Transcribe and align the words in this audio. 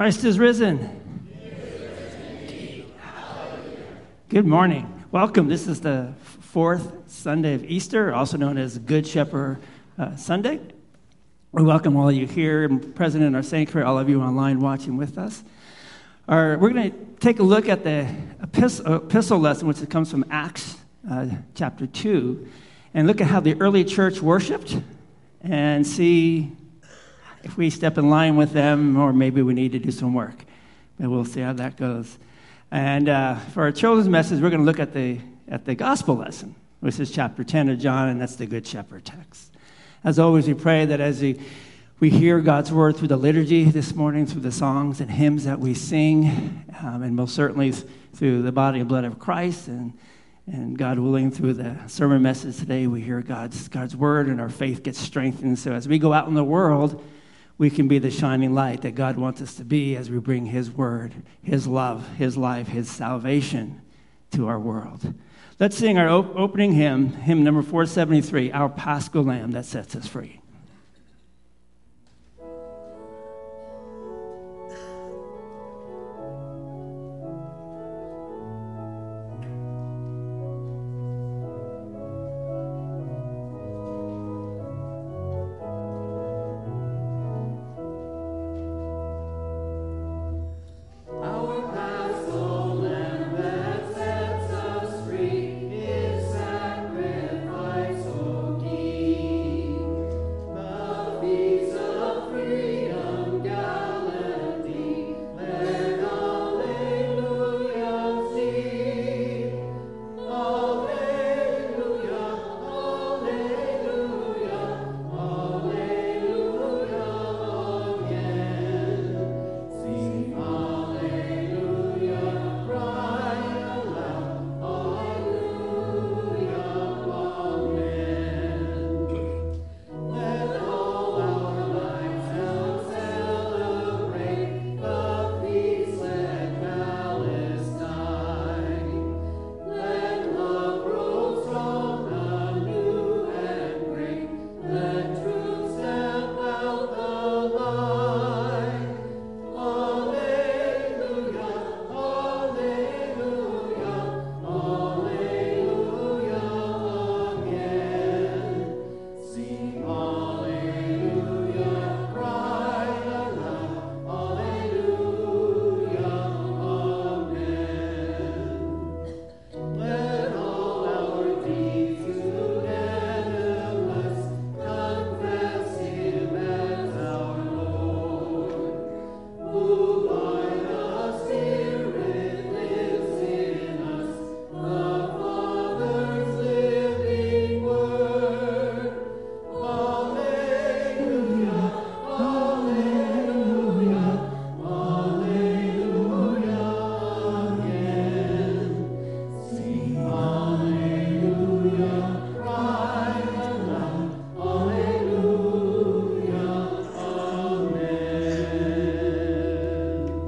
Christ 0.00 0.24
is 0.24 0.38
risen. 0.38 1.28
Good 4.30 4.46
morning. 4.46 5.04
Welcome. 5.12 5.46
This 5.46 5.68
is 5.68 5.82
the 5.82 6.14
fourth 6.40 6.90
Sunday 7.06 7.52
of 7.52 7.64
Easter, 7.64 8.14
also 8.14 8.38
known 8.38 8.56
as 8.56 8.78
Good 8.78 9.06
Shepherd 9.06 9.60
uh, 9.98 10.16
Sunday. 10.16 10.58
We 11.52 11.64
welcome 11.64 11.98
all 11.98 12.08
of 12.08 12.14
you 12.14 12.26
here 12.26 12.66
present 12.94 13.24
in 13.24 13.34
our 13.34 13.42
sanctuary, 13.42 13.86
all 13.86 13.98
of 13.98 14.08
you 14.08 14.22
online 14.22 14.60
watching 14.60 14.96
with 14.96 15.18
us. 15.18 15.44
Our, 16.26 16.56
we're 16.56 16.70
going 16.70 16.92
to 16.92 16.98
take 17.20 17.38
a 17.38 17.42
look 17.42 17.68
at 17.68 17.84
the 17.84 18.08
epistle, 18.42 18.94
epistle 18.94 19.38
lesson, 19.38 19.68
which 19.68 19.86
comes 19.90 20.10
from 20.10 20.24
Acts 20.30 20.78
uh, 21.10 21.26
chapter 21.54 21.86
2, 21.86 22.48
and 22.94 23.06
look 23.06 23.20
at 23.20 23.26
how 23.26 23.40
the 23.40 23.60
early 23.60 23.84
church 23.84 24.22
worshiped 24.22 24.78
and 25.42 25.86
see 25.86 26.52
if 27.42 27.56
we 27.56 27.70
step 27.70 27.98
in 27.98 28.10
line 28.10 28.36
with 28.36 28.52
them, 28.52 28.96
or 28.96 29.12
maybe 29.12 29.42
we 29.42 29.54
need 29.54 29.72
to 29.72 29.78
do 29.78 29.90
some 29.90 30.14
work. 30.14 30.44
But 30.98 31.10
we'll 31.10 31.24
see 31.24 31.40
how 31.40 31.52
that 31.54 31.76
goes. 31.76 32.18
And 32.70 33.08
uh, 33.08 33.36
for 33.36 33.62
our 33.64 33.72
children's 33.72 34.08
message, 34.08 34.40
we're 34.40 34.50
going 34.50 34.60
to 34.60 34.66
look 34.66 34.78
at 34.78 34.92
the, 34.92 35.18
at 35.48 35.64
the 35.64 35.74
gospel 35.74 36.16
lesson, 36.16 36.54
which 36.80 37.00
is 37.00 37.10
chapter 37.10 37.42
10 37.42 37.68
of 37.70 37.78
John, 37.78 38.08
and 38.08 38.20
that's 38.20 38.36
the 38.36 38.46
Good 38.46 38.66
Shepherd 38.66 39.04
text. 39.04 39.52
As 40.04 40.18
always, 40.18 40.46
we 40.46 40.54
pray 40.54 40.86
that 40.86 41.00
as 41.00 41.20
we, 41.20 41.40
we 41.98 42.10
hear 42.10 42.40
God's 42.40 42.72
word 42.72 42.96
through 42.96 43.08
the 43.08 43.16
liturgy 43.16 43.64
this 43.64 43.94
morning, 43.94 44.24
through 44.26 44.42
the 44.42 44.52
songs 44.52 45.00
and 45.00 45.10
hymns 45.10 45.44
that 45.44 45.58
we 45.58 45.74
sing, 45.74 46.64
um, 46.80 47.02
and 47.02 47.16
most 47.16 47.34
certainly 47.34 47.72
through 47.72 48.42
the 48.42 48.52
body 48.52 48.80
and 48.80 48.88
blood 48.88 49.04
of 49.04 49.18
Christ, 49.18 49.68
and, 49.68 49.92
and 50.46 50.78
God 50.78 50.98
willing, 50.98 51.30
through 51.30 51.54
the 51.54 51.76
sermon 51.88 52.22
message 52.22 52.56
today, 52.58 52.86
we 52.86 53.00
hear 53.00 53.20
God's, 53.20 53.68
God's 53.68 53.96
word 53.96 54.28
and 54.28 54.40
our 54.40 54.48
faith 54.48 54.82
gets 54.82 54.98
strengthened. 54.98 55.58
So 55.58 55.72
as 55.72 55.88
we 55.88 55.98
go 55.98 56.12
out 56.12 56.28
in 56.28 56.34
the 56.34 56.44
world, 56.44 57.04
we 57.60 57.68
can 57.68 57.86
be 57.86 57.98
the 57.98 58.10
shining 58.10 58.54
light 58.54 58.80
that 58.80 58.94
God 58.94 59.18
wants 59.18 59.42
us 59.42 59.52
to 59.56 59.64
be 59.64 59.94
as 59.94 60.08
we 60.08 60.18
bring 60.18 60.46
His 60.46 60.70
word, 60.70 61.12
His 61.42 61.66
love, 61.66 62.16
His 62.16 62.34
life, 62.38 62.68
His 62.68 62.90
salvation 62.90 63.82
to 64.30 64.48
our 64.48 64.58
world. 64.58 65.12
Let's 65.58 65.76
sing 65.76 65.98
our 65.98 66.08
opening 66.08 66.72
hymn, 66.72 67.12
hymn 67.12 67.44
number 67.44 67.60
473, 67.60 68.50
Our 68.52 68.70
Paschal 68.70 69.24
Lamb 69.24 69.50
that 69.50 69.66
sets 69.66 69.94
us 69.94 70.06
free. 70.06 70.39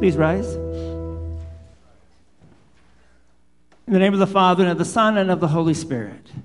Please 0.03 0.17
rise. 0.17 0.57
In 0.57 1.39
the 3.87 4.01
name 4.01 4.13
of 4.13 4.19
the 4.19 4.27
Father, 4.27 4.65
and 4.65 4.73
of 4.73 4.79
the 4.79 4.85
Son, 4.85 5.17
and 5.17 5.31
of 5.31 5.39
the 5.39 5.47
Holy 5.47 5.75
Spirit. 5.75 6.29
Amen. 6.29 6.43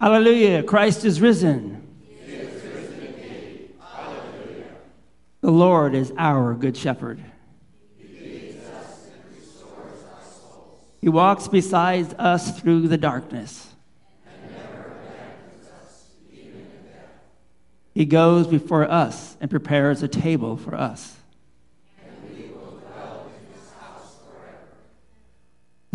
Hallelujah. 0.00 0.62
Christ 0.62 1.04
is 1.04 1.20
risen. 1.20 1.86
Is 2.26 2.64
risen 2.64 3.84
the 5.42 5.50
Lord 5.50 5.94
is 5.94 6.10
our 6.16 6.54
good 6.54 6.74
shepherd. 6.74 7.22
He, 7.98 8.54
he 11.02 11.08
walks 11.10 11.48
beside 11.48 12.18
us 12.18 12.58
through 12.58 12.88
the 12.88 12.96
darkness. 12.96 13.74
He 17.92 18.06
goes 18.06 18.46
before 18.46 18.90
us 18.90 19.36
and 19.38 19.50
prepares 19.50 20.02
a 20.02 20.08
table 20.08 20.56
for 20.56 20.74
us. 20.74 21.16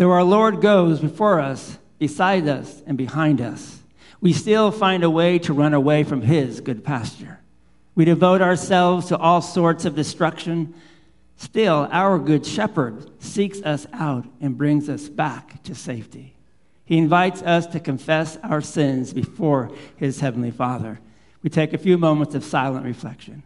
Though 0.02 0.10
our 0.10 0.24
Lord 0.24 0.62
goes 0.62 1.00
before 1.00 1.40
us, 1.40 1.78
beside 2.00 2.48
us, 2.48 2.82
and 2.88 2.98
behind 2.98 3.40
us, 3.40 3.84
we 4.20 4.34
still 4.34 4.72
find 4.72 5.04
a 5.04 5.12
way 5.12 5.38
to 5.38 5.54
run 5.54 5.76
away 5.76 6.04
from 6.04 6.24
His 6.24 6.60
good 6.60 6.84
pasture. 6.84 7.40
We 7.94 8.06
devote 8.06 8.42
ourselves 8.42 9.10
to 9.10 9.18
all 9.20 9.44
sorts 9.44 9.86
of 9.86 9.94
destruction. 9.94 10.74
Still, 11.36 11.88
our 11.92 12.18
good 12.18 12.48
shepherd 12.48 13.12
seeks 13.22 13.62
us 13.62 13.86
out 13.94 14.26
and 14.42 14.58
brings 14.58 14.90
us 14.90 15.08
back 15.08 15.62
to 15.66 15.76
safety. 15.76 16.36
He 16.84 16.98
invites 16.98 17.44
us 17.44 17.68
to 17.68 17.80
confess 17.80 18.40
our 18.42 18.62
sins 18.62 19.14
before 19.14 19.70
His 19.98 20.20
Heavenly 20.20 20.50
Father 20.50 21.00
we 21.44 21.50
take 21.50 21.74
a 21.74 21.78
few 21.78 21.98
moments 21.98 22.36
of 22.36 22.44
silent 22.44 22.86
reflection. 22.86 23.44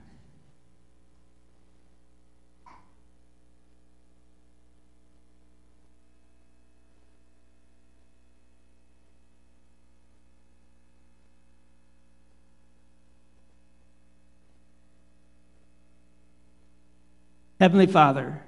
Heavenly 17.65 17.87
Father, 17.87 18.43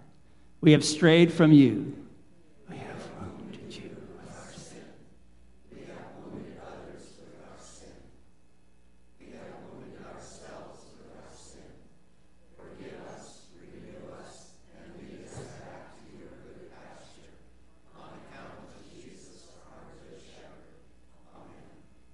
we 0.61 0.73
have 0.73 0.85
strayed 0.85 1.33
from 1.33 1.51
you. 1.51 1.91
We 2.69 2.77
have 2.77 3.01
you 3.75 3.89
with 4.15 4.29
our 4.29 4.53
sin. 4.53 4.83
We 5.73 5.79
have 5.87 5.97
others 6.61 7.01
with 7.17 7.41
our 7.41 7.57
sin. 7.59 7.93
We 9.19 9.25
have 9.31 9.57
ourselves 10.05 10.83
with 11.01 11.17
our 11.17 11.33
sin. 11.35 11.65
Forgive 12.57 13.01
us, 13.09 13.41
us, 14.23 14.51
and 14.77 14.85
lead 15.01 15.25
us 15.25 15.33
back 15.33 15.97
to 15.97 16.05
your 16.15 16.29
good 16.45 16.69
pasture. 16.69 17.33
On 17.97 18.13
account 18.21 18.53
of 18.69 19.03
Jesus, 19.03 19.49
our. 19.65 19.81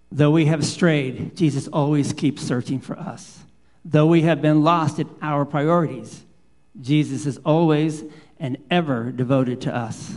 Though 0.10 0.32
we 0.32 0.46
have 0.46 0.64
strayed, 0.64 1.36
Jesus 1.36 1.68
always 1.68 2.14
keeps 2.14 2.42
searching 2.42 2.80
for 2.80 2.98
us. 2.98 3.40
Though 3.84 4.08
we 4.08 4.22
have 4.22 4.42
been 4.42 4.64
lost 4.64 5.00
in 5.00 5.10
our 5.22 5.44
priorities, 5.44 6.24
Jesus 6.82 7.26
is 7.26 7.40
always 7.46 8.04
and 8.40 8.58
ever 8.70 9.12
devoted 9.12 9.62
to 9.62 9.76
us. 9.76 10.16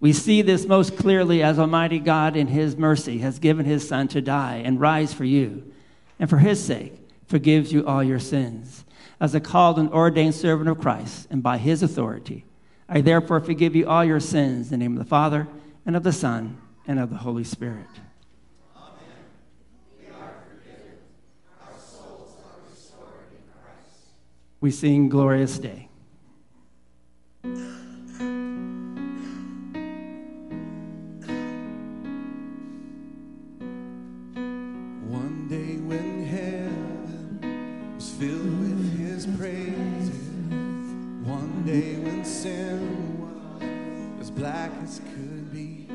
We 0.00 0.12
see 0.12 0.42
this 0.42 0.66
most 0.66 0.96
clearly 0.96 1.42
as 1.42 1.58
Almighty 1.58 1.98
God, 1.98 2.36
in 2.36 2.48
His 2.48 2.76
mercy, 2.76 3.18
has 3.18 3.38
given 3.38 3.64
His 3.64 3.88
Son 3.88 4.06
to 4.08 4.20
die 4.20 4.56
and 4.56 4.80
rise 4.80 5.14
for 5.14 5.24
you, 5.24 5.72
and 6.18 6.28
for 6.28 6.38
His 6.38 6.62
sake 6.62 6.94
forgives 7.26 7.72
you 7.72 7.86
all 7.86 8.04
your 8.04 8.18
sins. 8.18 8.84
As 9.18 9.34
a 9.34 9.40
called 9.40 9.78
and 9.78 9.90
ordained 9.90 10.34
servant 10.34 10.68
of 10.68 10.80
Christ, 10.80 11.28
and 11.30 11.42
by 11.42 11.56
His 11.56 11.82
authority, 11.82 12.44
I 12.88 13.00
therefore 13.00 13.40
forgive 13.40 13.74
you 13.74 13.88
all 13.88 14.04
your 14.04 14.20
sins 14.20 14.66
in 14.66 14.78
the 14.78 14.84
name 14.84 14.92
of 14.92 14.98
the 14.98 15.08
Father, 15.08 15.48
and 15.86 15.96
of 15.96 16.02
the 16.02 16.12
Son, 16.12 16.60
and 16.86 16.98
of 16.98 17.08
the 17.08 17.16
Holy 17.16 17.44
Spirit. 17.44 17.86
We 24.64 24.70
sing 24.70 25.10
Glorious 25.10 25.58
Day. 25.58 25.90
One 35.02 35.46
day 35.50 35.76
when 35.76 36.24
heaven 36.24 37.92
was 37.94 38.08
filled 38.12 38.58
with 38.58 38.98
his 38.98 39.26
praises, 39.36 40.30
one 41.28 41.64
day 41.66 41.96
when 41.96 42.24
sin 42.24 43.20
was 43.20 44.22
as 44.22 44.30
black 44.30 44.70
as 44.82 45.02
could 45.12 45.52
be, 45.52 45.86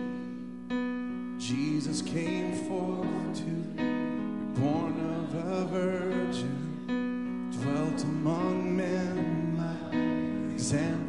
Jesus 1.39 2.03
came 2.03 2.53
forth 2.67 3.35
to 3.37 3.45
be 3.45 4.61
born 4.61 4.93
of 5.23 5.33
a 5.33 5.65
virgin 5.65 6.69
dwelt 7.61 8.03
among 8.03 8.58
my 10.71 11.08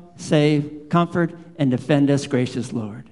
save, 0.15 0.87
comfort, 0.89 1.33
and 1.57 1.69
defend 1.69 2.09
us, 2.09 2.25
gracious 2.27 2.73
Lord. 2.73 3.10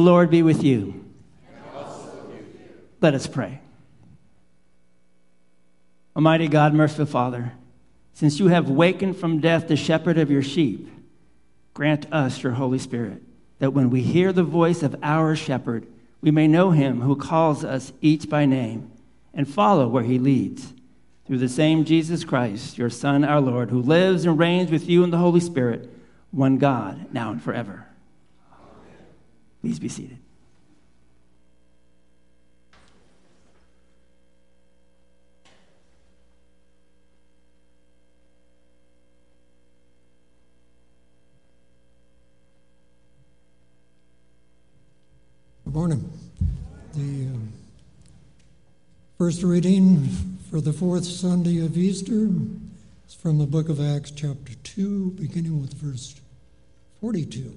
The 0.00 0.06
Lord 0.06 0.30
be 0.30 0.42
with 0.42 0.64
you. 0.64 1.04
Let 3.02 3.12
us 3.12 3.26
pray. 3.26 3.60
Almighty 6.16 6.48
God, 6.48 6.72
merciful 6.72 7.04
Father, 7.04 7.52
since 8.14 8.40
you 8.40 8.48
have 8.48 8.70
wakened 8.70 9.18
from 9.18 9.40
death 9.40 9.68
the 9.68 9.76
shepherd 9.76 10.16
of 10.16 10.30
your 10.30 10.42
sheep, 10.42 10.88
grant 11.74 12.10
us 12.10 12.42
your 12.42 12.52
Holy 12.52 12.78
Spirit, 12.78 13.20
that 13.58 13.74
when 13.74 13.90
we 13.90 14.00
hear 14.00 14.32
the 14.32 14.42
voice 14.42 14.82
of 14.82 14.96
our 15.02 15.36
shepherd, 15.36 15.86
we 16.22 16.30
may 16.30 16.48
know 16.48 16.70
him 16.70 17.02
who 17.02 17.14
calls 17.14 17.62
us 17.62 17.92
each 18.00 18.26
by 18.26 18.46
name 18.46 18.90
and 19.34 19.46
follow 19.46 19.86
where 19.86 20.04
he 20.04 20.18
leads. 20.18 20.72
Through 21.26 21.40
the 21.40 21.46
same 21.46 21.84
Jesus 21.84 22.24
Christ, 22.24 22.78
your 22.78 22.88
Son, 22.88 23.22
our 23.22 23.42
Lord, 23.42 23.68
who 23.68 23.82
lives 23.82 24.24
and 24.24 24.38
reigns 24.38 24.70
with 24.70 24.88
you 24.88 25.04
in 25.04 25.10
the 25.10 25.18
Holy 25.18 25.40
Spirit, 25.40 25.90
one 26.30 26.56
God, 26.56 27.12
now 27.12 27.32
and 27.32 27.42
forever. 27.42 27.84
Please 29.70 29.78
be 29.78 29.88
seated. 29.88 30.18
Good 45.64 45.72
morning. 45.72 46.12
The 46.96 47.26
uh, 47.26 47.38
first 49.18 49.44
reading 49.44 50.08
for 50.50 50.60
the 50.60 50.72
fourth 50.72 51.04
Sunday 51.04 51.64
of 51.64 51.78
Easter 51.78 52.28
is 53.06 53.14
from 53.14 53.38
the 53.38 53.46
book 53.46 53.68
of 53.68 53.80
Acts, 53.80 54.10
chapter 54.10 54.54
2, 54.64 55.12
beginning 55.12 55.60
with 55.62 55.74
verse 55.74 56.20
42. 57.00 57.56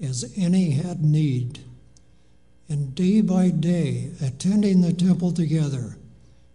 as 0.00 0.32
any 0.36 0.70
had 0.70 1.04
need. 1.04 1.60
And 2.68 2.94
day 2.94 3.20
by 3.20 3.50
day, 3.50 4.10
attending 4.20 4.80
the 4.80 4.92
temple 4.92 5.32
together 5.32 5.96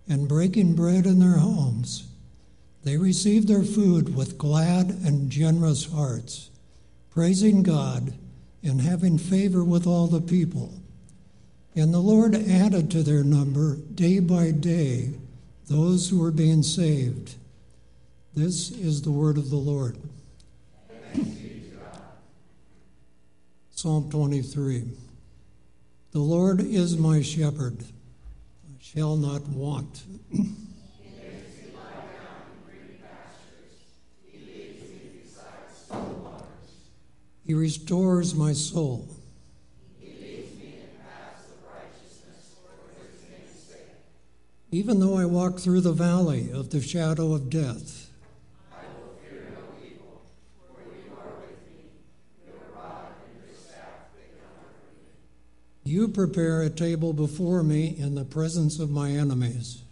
and 0.07 0.27
breaking 0.27 0.75
bread 0.75 1.05
in 1.05 1.19
their 1.19 1.37
homes, 1.37 2.07
They 2.83 2.97
received 2.97 3.47
their 3.47 3.63
food 3.63 4.15
with 4.15 4.37
glad 4.37 4.89
and 4.89 5.29
generous 5.29 5.91
hearts, 5.91 6.49
praising 7.09 7.63
God 7.63 8.13
and 8.61 8.81
having 8.81 9.17
favor 9.17 9.63
with 9.63 9.87
all 9.87 10.07
the 10.07 10.21
people. 10.21 10.73
And 11.75 11.93
the 11.93 11.99
Lord 11.99 12.35
added 12.35 12.91
to 12.91 13.01
their 13.01 13.23
number 13.23 13.77
day 13.77 14.19
by 14.19 14.51
day 14.51 15.11
those 15.67 16.09
who 16.09 16.19
were 16.19 16.31
being 16.31 16.61
saved. 16.61 17.35
This 18.35 18.71
is 18.71 19.01
the 19.01 19.11
word 19.11 19.37
of 19.37 19.49
the 19.49 19.55
Lord. 19.55 19.97
Psalm 23.83 24.09
23 24.09 24.85
The 26.13 26.19
Lord 26.19 26.61
is 26.61 26.95
my 26.97 27.21
shepherd, 27.21 27.83
I 27.83 28.77
shall 28.79 29.17
not 29.17 29.45
want. 29.49 30.03
He 37.45 37.53
restores 37.53 38.33
my 38.33 38.53
soul. 38.53 39.05
Even 44.71 45.01
though 45.01 45.17
I 45.17 45.25
walk 45.25 45.59
through 45.59 45.81
the 45.81 45.91
valley 45.91 46.49
of 46.53 46.69
the 46.69 46.79
shadow 46.79 47.33
of 47.33 47.49
death, 47.49 48.02
you 55.93 56.07
prepare 56.07 56.63
a 56.63 56.71
table 56.71 57.13
before 57.13 57.61
me 57.61 57.95
in 57.99 58.15
the 58.15 58.25
presence 58.25 58.79
of 58.79 58.89
my 58.89 59.11
enemies. 59.11 59.83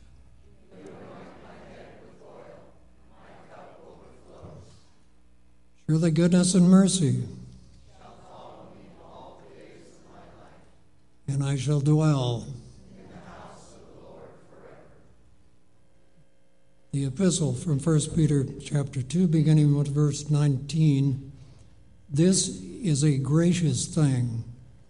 Surely 5.87 6.09
goodness 6.09 6.55
and 6.55 6.67
mercy 6.67 7.21
shall 7.99 8.15
follow 8.27 8.69
me 8.73 8.89
all 9.03 9.43
the 9.43 9.59
days 9.59 9.93
of 9.93 10.09
my 10.09 10.17
life, 10.41 11.27
and 11.27 11.43
I 11.43 11.55
shall 11.55 11.81
dwell 11.81 12.47
the 16.91 16.99
the 16.99 17.05
epistle 17.05 17.53
from 17.53 17.77
1 17.77 17.99
Peter 18.15 18.43
chapter 18.63 19.03
2 19.03 19.27
beginning 19.27 19.77
with 19.77 19.93
verse 19.93 20.31
19 20.31 21.31
this 22.09 22.59
is 22.81 23.03
a 23.03 23.17
gracious 23.17 23.85
thing 23.85 24.43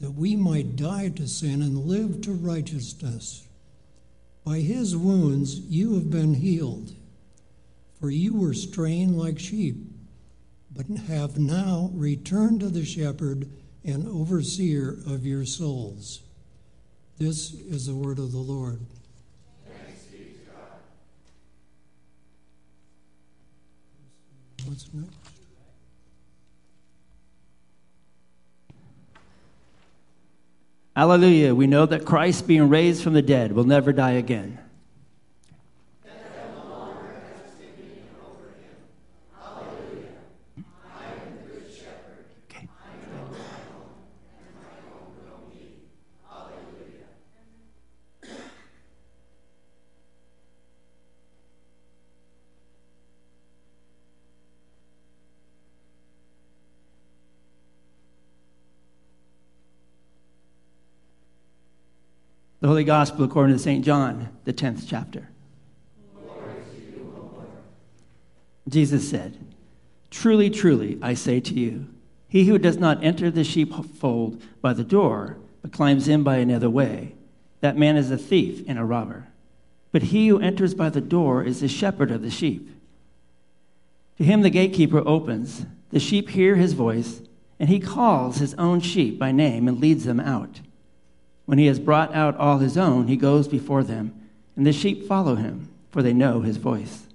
that 0.00 0.12
we 0.12 0.36
might 0.36 0.76
die 0.76 1.08
to 1.10 1.26
sin 1.26 1.62
and 1.62 1.78
live 1.78 2.20
to 2.22 2.32
righteousness. 2.32 3.46
By 4.44 4.58
his 4.58 4.96
wounds 4.96 5.60
you 5.60 5.94
have 5.94 6.10
been 6.10 6.34
healed, 6.34 6.92
for 8.00 8.10
you 8.10 8.34
were 8.34 8.54
straying 8.54 9.16
like 9.16 9.38
sheep, 9.38 9.76
but 10.74 10.86
have 11.08 11.38
now 11.38 11.90
returned 11.94 12.60
to 12.60 12.68
the 12.68 12.84
shepherd 12.84 13.48
and 13.84 14.06
overseer 14.08 14.98
of 15.06 15.24
your 15.24 15.44
souls. 15.44 16.20
This 17.18 17.54
is 17.54 17.86
the 17.86 17.94
word 17.94 18.18
of 18.18 18.32
the 18.32 18.38
Lord. 18.38 18.80
What's 24.66 24.92
next? 24.92 25.23
Hallelujah. 30.96 31.54
We 31.54 31.66
know 31.66 31.86
that 31.86 32.04
Christ, 32.04 32.46
being 32.46 32.68
raised 32.68 33.02
from 33.02 33.14
the 33.14 33.22
dead, 33.22 33.52
will 33.52 33.64
never 33.64 33.92
die 33.92 34.12
again. 34.12 34.63
The 62.64 62.68
Holy 62.68 62.84
Gospel 62.84 63.26
according 63.26 63.54
to 63.54 63.62
St. 63.62 63.84
John, 63.84 64.30
the 64.44 64.52
10th 64.54 64.84
chapter. 64.88 65.28
Jesus 68.66 69.06
said, 69.06 69.36
Truly, 70.10 70.48
truly, 70.48 70.98
I 71.02 71.12
say 71.12 71.40
to 71.40 71.52
you, 71.52 71.88
he 72.26 72.46
who 72.46 72.56
does 72.56 72.78
not 72.78 73.04
enter 73.04 73.30
the 73.30 73.44
sheepfold 73.44 74.40
by 74.62 74.72
the 74.72 74.82
door, 74.82 75.36
but 75.60 75.74
climbs 75.74 76.08
in 76.08 76.22
by 76.22 76.36
another 76.36 76.70
way, 76.70 77.16
that 77.60 77.76
man 77.76 77.98
is 77.98 78.10
a 78.10 78.16
thief 78.16 78.64
and 78.66 78.78
a 78.78 78.84
robber. 78.86 79.26
But 79.92 80.04
he 80.04 80.28
who 80.28 80.40
enters 80.40 80.72
by 80.72 80.88
the 80.88 81.02
door 81.02 81.44
is 81.44 81.60
the 81.60 81.68
shepherd 81.68 82.10
of 82.10 82.22
the 82.22 82.30
sheep. 82.30 82.70
To 84.16 84.24
him 84.24 84.40
the 84.40 84.48
gatekeeper 84.48 85.02
opens, 85.06 85.66
the 85.90 86.00
sheep 86.00 86.30
hear 86.30 86.56
his 86.56 86.72
voice, 86.72 87.20
and 87.60 87.68
he 87.68 87.78
calls 87.78 88.38
his 88.38 88.54
own 88.54 88.80
sheep 88.80 89.18
by 89.18 89.32
name 89.32 89.68
and 89.68 89.80
leads 89.80 90.06
them 90.06 90.18
out. 90.18 90.60
When 91.46 91.58
he 91.58 91.66
has 91.66 91.78
brought 91.78 92.14
out 92.14 92.36
all 92.36 92.58
his 92.58 92.78
own, 92.78 93.06
he 93.06 93.16
goes 93.16 93.48
before 93.48 93.82
them, 93.82 94.14
and 94.56 94.66
the 94.66 94.72
sheep 94.72 95.06
follow 95.06 95.34
him, 95.34 95.68
for 95.90 96.02
they 96.02 96.12
know 96.12 96.40
his 96.40 96.56
voice. 96.56 97.06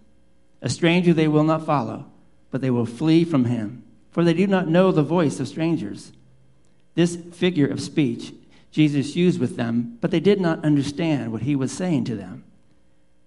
A 0.62 0.70
stranger 0.70 1.14
they 1.14 1.28
will 1.28 1.44
not 1.44 1.66
follow, 1.66 2.06
but 2.52 2.62
they 2.62 2.70
will 2.70 2.86
flee 2.86 3.24
from 3.24 3.46
him, 3.46 3.84
for 4.12 4.24
they 4.24 4.34
do 4.34 4.48
not 4.48 4.68
know 4.68 4.92
the 4.92 5.04
voice 5.04 5.40
of 5.40 5.48
strangers. 5.48 6.12
This 6.96 7.16
figure 7.32 7.68
of 7.68 7.82
speech 7.82 8.34
Jesus 8.72 9.16
used 9.16 9.40
with 9.40 9.56
them, 9.56 9.98
but 10.00 10.12
they 10.12 10.20
did 10.20 10.40
not 10.40 10.64
understand 10.64 11.32
what 11.32 11.42
he 11.42 11.56
was 11.56 11.72
saying 11.72 12.04
to 12.06 12.16
them. 12.16 12.44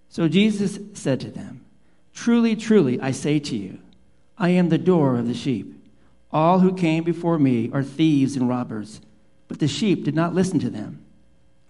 So 0.09 0.27
Jesus 0.27 0.79
said 0.93 1.19
to 1.21 1.31
them, 1.31 1.65
Truly, 2.13 2.55
truly, 2.55 2.99
I 3.01 3.11
say 3.11 3.39
to 3.39 3.55
you, 3.55 3.79
I 4.37 4.49
am 4.49 4.69
the 4.69 4.77
door 4.77 5.17
of 5.17 5.27
the 5.27 5.33
sheep. 5.33 5.73
All 6.31 6.59
who 6.59 6.73
came 6.73 7.03
before 7.03 7.37
me 7.39 7.69
are 7.73 7.83
thieves 7.83 8.35
and 8.35 8.47
robbers 8.47 9.01
but 9.53 9.59
the 9.59 9.67
sheep 9.67 10.03
did 10.03 10.15
not 10.15 10.33
listen 10.33 10.57
to 10.57 10.69
them. 10.71 11.05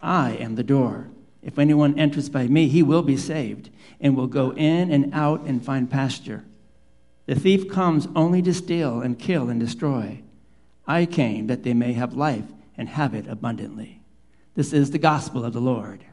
I 0.01 0.37
am 0.37 0.55
the 0.55 0.63
door. 0.63 1.09
If 1.41 1.59
anyone 1.59 1.99
enters 1.99 2.29
by 2.29 2.47
me, 2.47 2.69
he 2.69 2.81
will 2.81 3.01
be 3.01 3.17
saved, 3.17 3.69
and 3.99 4.15
will 4.15 4.27
go 4.27 4.53
in 4.53 4.89
and 4.89 5.13
out 5.13 5.41
and 5.41 5.61
find 5.61 5.91
pasture. 5.91 6.45
The 7.25 7.35
thief 7.35 7.67
comes 7.67 8.07
only 8.15 8.41
to 8.43 8.53
steal 8.53 9.01
and 9.01 9.19
kill 9.19 9.49
and 9.49 9.59
destroy. 9.59 10.21
I 10.87 11.05
came 11.05 11.47
that 11.47 11.63
they 11.63 11.73
may 11.73 11.91
have 11.91 12.13
life 12.13 12.45
and 12.77 12.87
have 12.87 13.13
it 13.13 13.27
abundantly. 13.27 13.99
This 14.55 14.71
is 14.71 14.91
the 14.91 14.97
gospel 14.97 15.43
of 15.43 15.51
the 15.51 15.59
Lord. 15.59 16.05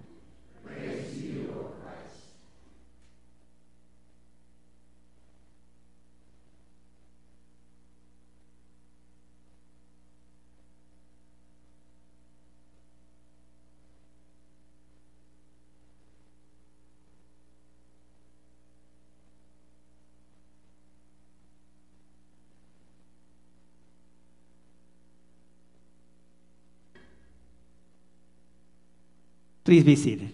Please 29.70 29.84
be 29.84 29.94
seated. 29.94 30.32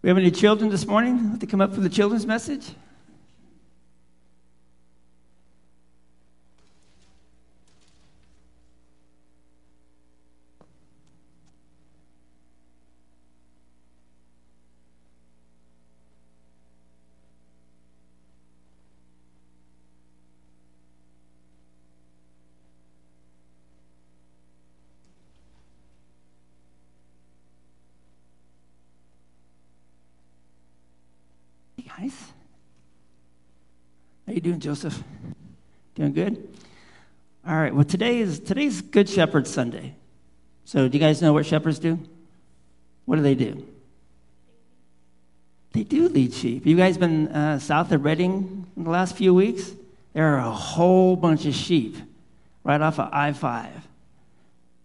We 0.00 0.08
have 0.08 0.16
any 0.16 0.30
children 0.30 0.70
this 0.70 0.86
morning? 0.86 1.30
Want 1.30 1.40
to 1.40 1.46
come 1.48 1.60
up 1.60 1.74
for 1.74 1.80
the 1.80 1.88
children's 1.88 2.24
message? 2.24 2.70
guys. 32.02 32.32
How 34.26 34.31
you 34.31 34.31
doing, 34.42 34.58
Joseph? 34.58 35.00
Doing 35.94 36.12
good? 36.12 36.48
All 37.46 37.54
right. 37.54 37.72
Well, 37.72 37.84
today 37.84 38.18
is 38.18 38.40
today's 38.40 38.82
Good 38.82 39.08
Shepherd 39.08 39.46
Sunday. 39.46 39.94
So, 40.64 40.88
do 40.88 40.98
you 40.98 41.00
guys 41.00 41.22
know 41.22 41.32
what 41.32 41.46
shepherds 41.46 41.78
do? 41.78 42.00
What 43.04 43.16
do 43.16 43.22
they 43.22 43.36
do? 43.36 43.64
They 45.72 45.84
do 45.84 46.08
lead 46.08 46.34
sheep. 46.34 46.66
You 46.66 46.76
guys 46.76 46.98
been 46.98 47.28
uh, 47.28 47.60
south 47.60 47.92
of 47.92 48.04
Redding 48.04 48.66
in 48.76 48.84
the 48.84 48.90
last 48.90 49.16
few 49.16 49.32
weeks? 49.32 49.72
There 50.12 50.26
are 50.34 50.38
a 50.38 50.50
whole 50.50 51.14
bunch 51.14 51.46
of 51.46 51.54
sheep 51.54 51.96
right 52.64 52.80
off 52.80 52.98
of 52.98 53.10
I 53.12 53.32
5. 53.32 53.68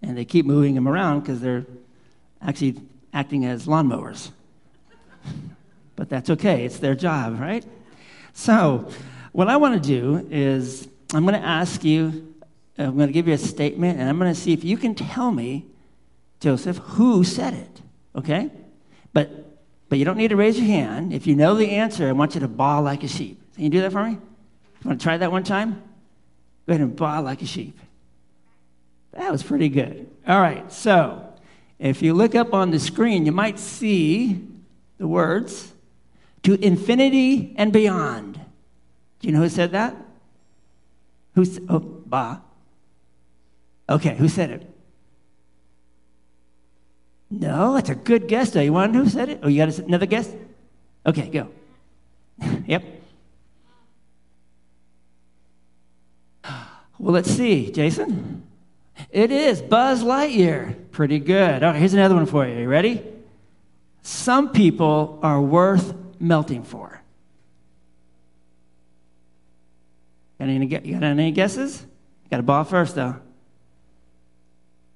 And 0.03 0.15
they 0.15 0.25
keep 0.25 0.45
moving 0.45 0.75
them 0.75 0.87
around 0.87 1.21
because 1.21 1.41
they're 1.41 1.65
actually 2.41 2.79
acting 3.11 3.45
as 3.45 3.65
lawnmowers 3.65 4.29
but 5.95 6.09
that's 6.09 6.29
okay. 6.29 6.63
It's 6.63 6.77
their 6.77 6.93
job, 6.93 7.39
right? 7.39 7.65
So, 8.33 8.87
what 9.37 9.49
I 9.49 9.57
want 9.57 9.75
to 9.75 9.87
do 9.87 10.27
is 10.31 10.87
I'm 11.13 11.21
going 11.21 11.39
to 11.39 11.47
ask 11.47 11.83
you, 11.83 12.33
uh, 12.79 12.85
I'm 12.85 12.95
going 12.95 13.05
to 13.05 13.13
give 13.13 13.27
you 13.27 13.35
a 13.35 13.37
statement, 13.37 13.99
and 13.99 14.09
I'm 14.09 14.17
going 14.17 14.33
to 14.33 14.39
see 14.39 14.51
if 14.51 14.63
you 14.63 14.77
can 14.77 14.95
tell 14.95 15.29
me, 15.29 15.67
Joseph, 16.39 16.77
who 16.77 17.23
said 17.23 17.53
it, 17.53 17.81
okay? 18.15 18.49
But, 19.13 19.29
but 19.89 19.99
you 19.99 20.05
don't 20.05 20.17
need 20.17 20.29
to 20.29 20.35
raise 20.35 20.57
your 20.57 20.65
hand. 20.65 21.13
If 21.13 21.27
you 21.27 21.35
know 21.35 21.53
the 21.53 21.69
answer, 21.69 22.09
I 22.09 22.13
want 22.13 22.33
you 22.33 22.41
to 22.41 22.47
bawl 22.47 22.81
like 22.81 23.03
a 23.03 23.07
sheep. 23.07 23.39
Can 23.53 23.65
you 23.65 23.69
do 23.69 23.81
that 23.81 23.91
for 23.91 24.05
me? 24.05 24.13
You 24.13 24.19
want 24.83 24.99
to 24.99 25.03
try 25.03 25.17
that 25.17 25.31
one 25.31 25.43
time? 25.43 25.83
Go 26.65 26.73
ahead 26.73 26.81
and 26.81 26.95
bawl 26.95 27.21
like 27.21 27.43
a 27.43 27.45
sheep. 27.45 27.77
That 29.11 29.31
was 29.31 29.43
pretty 29.43 29.69
good. 29.69 30.09
All 30.27 30.41
right, 30.41 30.71
so 30.71 31.31
if 31.77 32.01
you 32.01 32.15
look 32.15 32.33
up 32.33 32.55
on 32.55 32.71
the 32.71 32.79
screen, 32.79 33.27
you 33.27 33.31
might 33.31 33.59
see 33.59 34.47
the 34.97 35.07
words 35.07 35.73
to 36.41 36.55
infinity 36.55 37.53
and 37.55 37.71
beyond. 37.71 38.39
Do 39.19 39.27
you 39.27 39.33
know 39.33 39.41
who 39.41 39.49
said 39.49 39.71
that? 39.71 39.95
Who's, 41.35 41.59
oh, 41.69 41.79
Ba. 41.79 42.41
Okay, 43.89 44.15
who 44.15 44.27
said 44.27 44.49
it? 44.51 44.69
No, 47.29 47.73
that's 47.75 47.89
a 47.89 47.95
good 47.95 48.27
guess, 48.27 48.51
though. 48.51 48.61
You 48.61 48.73
want 48.73 48.95
who 48.95 49.07
said 49.07 49.29
it? 49.29 49.39
Oh, 49.43 49.47
you 49.47 49.65
got 49.65 49.77
another 49.79 50.05
guess? 50.05 50.31
Okay, 51.05 51.29
go. 51.29 51.49
yep. 52.65 52.83
Well, 56.99 57.13
let's 57.13 57.29
see, 57.29 57.71
Jason. 57.71 58.43
It 59.11 59.31
is 59.31 59.61
Buzz 59.61 60.03
Lightyear. 60.03 60.91
Pretty 60.91 61.19
good. 61.19 61.63
All 61.63 61.71
right, 61.71 61.79
here's 61.79 61.93
another 61.93 62.15
one 62.15 62.25
for 62.25 62.47
you. 62.47 62.57
You 62.57 62.67
ready? 62.67 63.03
Some 64.01 64.49
people 64.49 65.19
are 65.21 65.41
worth 65.41 65.93
melting 66.19 66.63
for? 66.63 66.96
Got 70.39 70.49
any, 70.49 70.65
you 70.65 70.93
got 70.93 71.03
any 71.03 71.31
guesses? 71.31 71.85
Got 72.29 72.39
a 72.41 72.43
ball 72.43 72.63
first, 72.63 72.95
though. 72.95 73.15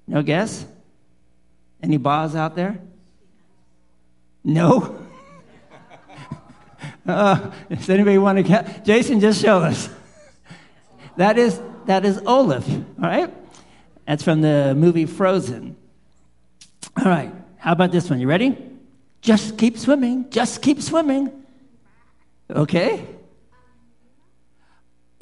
No 0.06 0.22
guess? 0.22 0.66
Any 1.82 1.96
balls 1.96 2.34
out 2.34 2.54
there? 2.54 2.78
No? 4.44 4.98
uh, 7.06 7.50
does 7.68 7.90
anybody 7.90 8.18
want 8.18 8.38
to 8.38 8.42
get? 8.42 8.84
Jason, 8.84 9.20
just 9.20 9.40
show 9.40 9.58
us. 9.58 9.88
that 11.16 11.38
is 11.38 11.60
that 11.86 12.04
is 12.04 12.20
Olaf. 12.26 12.68
All 12.68 12.84
right, 12.98 13.32
that's 14.06 14.22
from 14.22 14.40
the 14.40 14.74
movie 14.76 15.06
Frozen. 15.06 15.76
All 16.98 17.04
right, 17.04 17.32
how 17.56 17.72
about 17.72 17.92
this 17.92 18.10
one? 18.10 18.20
You 18.20 18.28
ready? 18.28 18.56
Just 19.20 19.56
keep 19.56 19.78
swimming. 19.78 20.30
Just 20.30 20.62
keep 20.62 20.82
swimming. 20.82 21.30
Okay? 22.50 23.06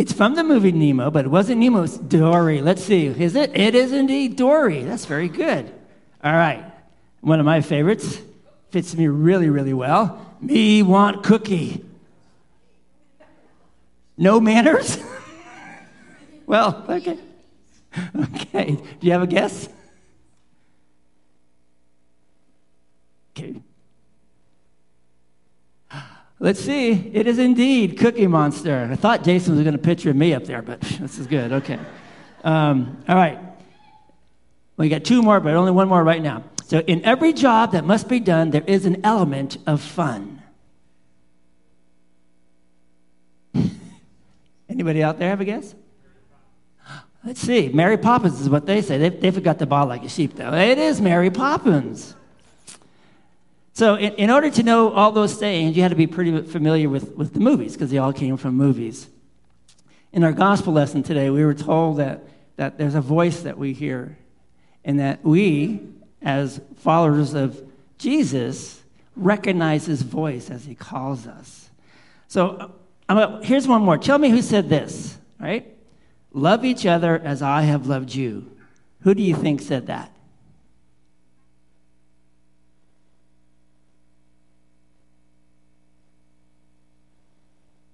It's 0.00 0.14
from 0.14 0.34
the 0.34 0.42
movie 0.42 0.72
Nemo, 0.72 1.10
but 1.10 1.26
it 1.26 1.28
wasn't 1.28 1.60
Nemo, 1.60 1.82
it's 1.82 1.98
Dory. 1.98 2.62
Let's 2.62 2.82
see. 2.82 3.04
Is 3.08 3.36
it? 3.36 3.54
It 3.54 3.74
is 3.74 3.92
indeed 3.92 4.34
Dory. 4.34 4.82
That's 4.82 5.04
very 5.04 5.28
good. 5.28 5.70
All 6.24 6.32
right. 6.32 6.64
One 7.20 7.38
of 7.38 7.44
my 7.44 7.60
favorites. 7.60 8.18
Fits 8.70 8.96
me 8.96 9.08
really, 9.08 9.50
really 9.50 9.74
well. 9.74 10.34
Me 10.40 10.82
want 10.82 11.22
cookie. 11.22 11.84
No 14.16 14.40
manners? 14.40 14.96
well, 16.46 16.82
okay. 16.88 17.18
Okay. 18.18 18.70
Do 18.70 19.06
you 19.06 19.12
have 19.12 19.22
a 19.22 19.26
guess? 19.26 19.68
Okay. 23.36 23.60
Let's 26.42 26.58
see. 26.58 26.92
It 27.12 27.26
is 27.26 27.38
indeed 27.38 27.98
Cookie 27.98 28.26
Monster. 28.26 28.88
I 28.90 28.96
thought 28.96 29.22
Jason 29.22 29.56
was 29.56 29.62
going 29.62 29.76
to 29.76 29.78
picture 29.78 30.14
me 30.14 30.32
up 30.32 30.44
there, 30.44 30.62
but 30.62 30.80
this 31.00 31.18
is 31.18 31.26
good. 31.26 31.52
Okay. 31.52 31.78
Um, 32.42 33.04
all 33.06 33.14
right. 33.14 33.38
We 34.78 34.88
got 34.88 35.04
two 35.04 35.20
more, 35.20 35.38
but 35.38 35.52
only 35.52 35.72
one 35.72 35.88
more 35.88 36.02
right 36.02 36.22
now. 36.22 36.44
So, 36.64 36.78
in 36.78 37.04
every 37.04 37.34
job 37.34 37.72
that 37.72 37.84
must 37.84 38.08
be 38.08 38.20
done, 38.20 38.50
there 38.50 38.64
is 38.66 38.86
an 38.86 39.04
element 39.04 39.58
of 39.66 39.82
fun. 39.82 40.42
Anybody 44.68 45.02
out 45.02 45.18
there 45.18 45.28
have 45.28 45.42
a 45.42 45.44
guess? 45.44 45.74
Let's 47.22 47.40
see. 47.40 47.68
Mary 47.68 47.98
Poppins 47.98 48.40
is 48.40 48.48
what 48.48 48.64
they 48.64 48.80
say. 48.80 48.96
They, 48.96 49.10
they 49.10 49.30
forgot 49.30 49.58
the 49.58 49.66
ball 49.66 49.84
like 49.84 50.04
a 50.04 50.08
sheep, 50.08 50.36
though. 50.36 50.54
It 50.54 50.78
is 50.78 51.02
Mary 51.02 51.28
Poppins. 51.28 52.14
So, 53.72 53.94
in, 53.94 54.14
in, 54.14 54.30
order 54.30 54.50
to 54.50 54.62
know 54.62 54.92
all 54.92 55.12
those 55.12 55.38
sayings, 55.38 55.76
you 55.76 55.82
had 55.82 55.90
to 55.90 55.96
be 55.96 56.06
pretty 56.06 56.42
familiar 56.42 56.88
with, 56.88 57.12
with 57.16 57.34
the 57.34 57.40
movies 57.40 57.74
because 57.74 57.90
they 57.90 57.98
all 57.98 58.12
came 58.12 58.36
from 58.36 58.54
movies. 58.54 59.08
In 60.12 60.24
our 60.24 60.32
gospel 60.32 60.72
lesson 60.72 61.02
today, 61.02 61.30
we 61.30 61.44
were 61.44 61.54
told 61.54 61.98
that, 61.98 62.24
that 62.56 62.78
there's 62.78 62.96
a 62.96 63.00
voice 63.00 63.42
that 63.42 63.56
we 63.56 63.72
hear, 63.72 64.18
and 64.84 64.98
that 64.98 65.24
we, 65.24 65.80
as 66.20 66.60
followers 66.78 67.34
of 67.34 67.62
Jesus, 67.96 68.82
recognize 69.14 69.86
his 69.86 70.02
voice 70.02 70.50
as 70.50 70.64
he 70.64 70.74
calls 70.74 71.26
us. 71.26 71.70
So, 72.26 72.72
uh, 73.08 73.40
here's 73.40 73.68
one 73.68 73.82
more. 73.82 73.98
Tell 73.98 74.18
me 74.18 74.30
who 74.30 74.42
said 74.42 74.68
this, 74.68 75.16
right? 75.38 75.76
Love 76.32 76.64
each 76.64 76.86
other 76.86 77.18
as 77.18 77.42
I 77.42 77.62
have 77.62 77.86
loved 77.86 78.14
you. 78.14 78.50
Who 79.02 79.14
do 79.14 79.22
you 79.22 79.34
think 79.34 79.60
said 79.60 79.86
that? 79.86 80.12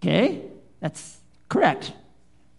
Okay, 0.07 0.43
that's 0.79 1.19
correct. 1.49 1.93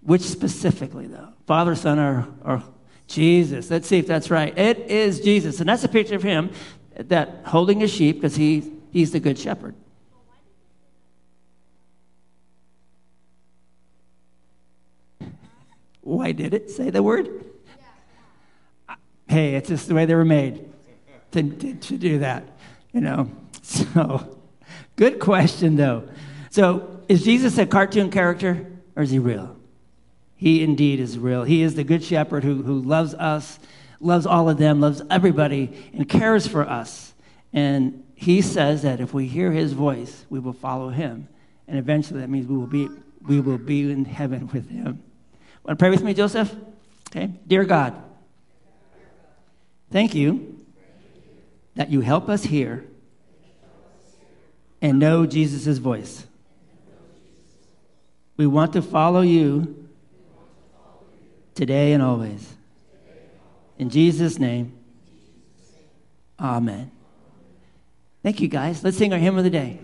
Which 0.02 0.22
specifically, 0.22 1.08
though? 1.08 1.30
Father, 1.46 1.76
Son, 1.76 1.98
or, 1.98 2.28
or 2.44 2.62
Jesus? 3.08 3.72
Let's 3.72 3.88
see 3.88 4.00
if 4.00 4.06
that's 4.06 4.30
right. 4.30 4.58
It 4.58 4.80
is 4.92 5.22
Jesus. 5.22 5.62
And 5.62 5.70
that's 5.70 5.86
a 5.86 5.88
picture 5.88 6.16
of 6.16 6.24
him 6.24 6.52
that 6.98 7.44
holding 7.46 7.84
a 7.84 7.88
sheep 7.88 8.18
because 8.18 8.36
he, 8.36 8.74
he's 8.92 9.12
the 9.12 9.22
good 9.22 9.40
shepherd. 9.40 9.76
Why 16.02 16.34
did 16.34 16.54
it 16.54 16.70
say 16.70 16.90
the 16.90 17.02
word? 17.02 17.46
Hey, 19.30 19.56
it's 19.56 19.70
just 19.70 19.88
the 19.88 19.96
way 19.96 20.06
they 20.06 20.16
were 20.16 20.26
made 20.26 20.70
to, 21.32 21.44
to, 21.44 21.74
to 21.76 21.98
do 21.98 22.20
that, 22.20 22.44
you 22.92 23.00
know. 23.00 23.32
So, 23.68 24.38
good 24.96 25.20
question, 25.20 25.76
though. 25.76 26.08
So, 26.50 26.97
is 27.08 27.24
Jesus 27.24 27.58
a 27.58 27.66
cartoon 27.66 28.12
character 28.12 28.72
or 28.96 29.04
is 29.04 29.12
he 29.12 29.20
real? 29.20 29.56
He 30.36 30.64
indeed 30.64 31.00
is 31.00 31.18
real. 31.18 31.44
He 31.44 31.64
is 31.64 31.76
the 31.76 31.84
good 31.84 32.04
shepherd 32.04 32.44
who, 32.44 32.62
who 32.62 32.80
loves 32.80 33.14
us, 33.16 33.60
loves 34.00 34.26
all 34.26 34.50
of 34.50 34.58
them, 34.58 34.80
loves 34.80 35.02
everybody, 35.10 35.92
and 35.94 36.08
cares 36.08 36.46
for 36.46 36.68
us. 36.68 37.14
And 37.52 38.04
he 38.14 38.42
says 38.42 38.84
that 38.84 39.00
if 39.00 39.14
we 39.14 39.28
hear 39.28 39.52
his 39.52 39.74
voice, 39.74 40.26
we 40.30 40.40
will 40.40 40.54
follow 40.54 40.90
him. 40.90 41.28
And 41.68 41.80
eventually 41.80 42.20
that 42.20 42.30
means 42.30 42.46
we 42.46 42.56
will 42.56 42.68
be, 42.68 42.88
we 43.28 43.40
will 43.40 43.58
be 43.58 43.92
in 43.92 44.06
heaven 44.06 44.48
with 44.54 44.70
him. 44.70 45.02
Want 45.64 45.78
to 45.80 45.82
pray 45.82 45.90
with 45.90 46.04
me, 46.04 46.14
Joseph? 46.14 46.56
Okay. 47.10 47.32
Dear 47.48 47.66
God, 47.66 47.96
thank 49.92 50.14
you 50.14 50.64
that 51.76 51.90
you 51.90 52.02
help 52.02 52.30
us 52.30 52.44
hear 52.44 52.86
and 54.82 55.00
know 55.00 55.26
Jesus' 55.26 55.80
voice. 55.80 56.27
We 58.38 58.46
want 58.46 58.74
to 58.74 58.82
follow 58.82 59.22
you 59.22 59.90
today 61.56 61.94
and 61.94 62.04
always. 62.04 62.54
In 63.80 63.90
Jesus' 63.90 64.40
name, 64.40 64.74
amen. 66.40 66.92
Thank 68.24 68.40
you, 68.40 68.48
guys. 68.48 68.84
Let's 68.84 68.98
sing 68.98 69.12
our 69.14 69.20
hymn 69.20 69.38
of 69.38 69.44
the 69.44 69.50
day. 69.50 69.80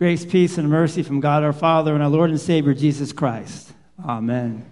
Grace, 0.00 0.24
peace, 0.24 0.56
and 0.56 0.70
mercy 0.70 1.02
from 1.02 1.20
God 1.20 1.42
our 1.42 1.52
Father 1.52 1.92
and 1.92 2.02
our 2.02 2.08
Lord 2.08 2.30
and 2.30 2.40
Savior 2.40 2.72
Jesus 2.72 3.12
Christ. 3.12 3.70
Amen. 4.02 4.64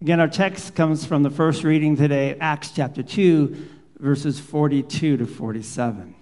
Again, 0.00 0.20
our 0.20 0.28
text 0.28 0.74
comes 0.74 1.04
from 1.04 1.22
the 1.22 1.28
first 1.28 1.64
reading 1.64 1.94
today, 1.94 2.34
Acts 2.40 2.70
chapter 2.70 3.02
2, 3.02 3.68
verses 3.98 4.40
42 4.40 5.18
to 5.18 5.26
47. 5.26 6.14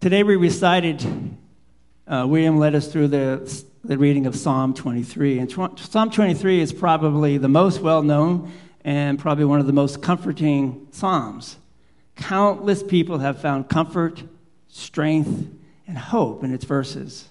Today 0.00 0.24
we 0.24 0.34
recited, 0.34 1.36
uh, 2.08 2.26
William 2.28 2.58
led 2.58 2.74
us 2.74 2.90
through 2.90 3.06
the, 3.06 3.64
the 3.84 3.96
reading 3.96 4.26
of 4.26 4.34
Psalm 4.34 4.74
23. 4.74 5.38
And 5.38 5.48
tw- 5.48 5.78
Psalm 5.78 6.10
23 6.10 6.60
is 6.60 6.72
probably 6.72 7.38
the 7.38 7.46
most 7.46 7.80
well 7.80 8.02
known 8.02 8.50
and 8.80 9.20
probably 9.20 9.44
one 9.44 9.60
of 9.60 9.68
the 9.68 9.72
most 9.72 10.02
comforting 10.02 10.88
Psalms. 10.90 11.58
Countless 12.18 12.82
people 12.82 13.18
have 13.18 13.40
found 13.40 13.68
comfort, 13.68 14.22
strength, 14.68 15.48
and 15.86 15.96
hope 15.96 16.44
in 16.44 16.52
its 16.52 16.64
verses. 16.64 17.28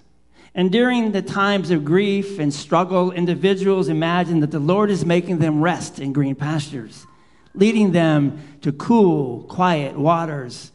And 0.54 0.72
during 0.72 1.12
the 1.12 1.22
times 1.22 1.70
of 1.70 1.84
grief 1.84 2.38
and 2.38 2.52
struggle, 2.52 3.12
individuals 3.12 3.88
imagine 3.88 4.40
that 4.40 4.50
the 4.50 4.58
Lord 4.58 4.90
is 4.90 5.04
making 5.04 5.38
them 5.38 5.60
rest 5.60 6.00
in 6.00 6.12
green 6.12 6.34
pastures, 6.34 7.06
leading 7.54 7.92
them 7.92 8.40
to 8.62 8.72
cool, 8.72 9.42
quiet 9.44 9.96
waters, 9.96 10.72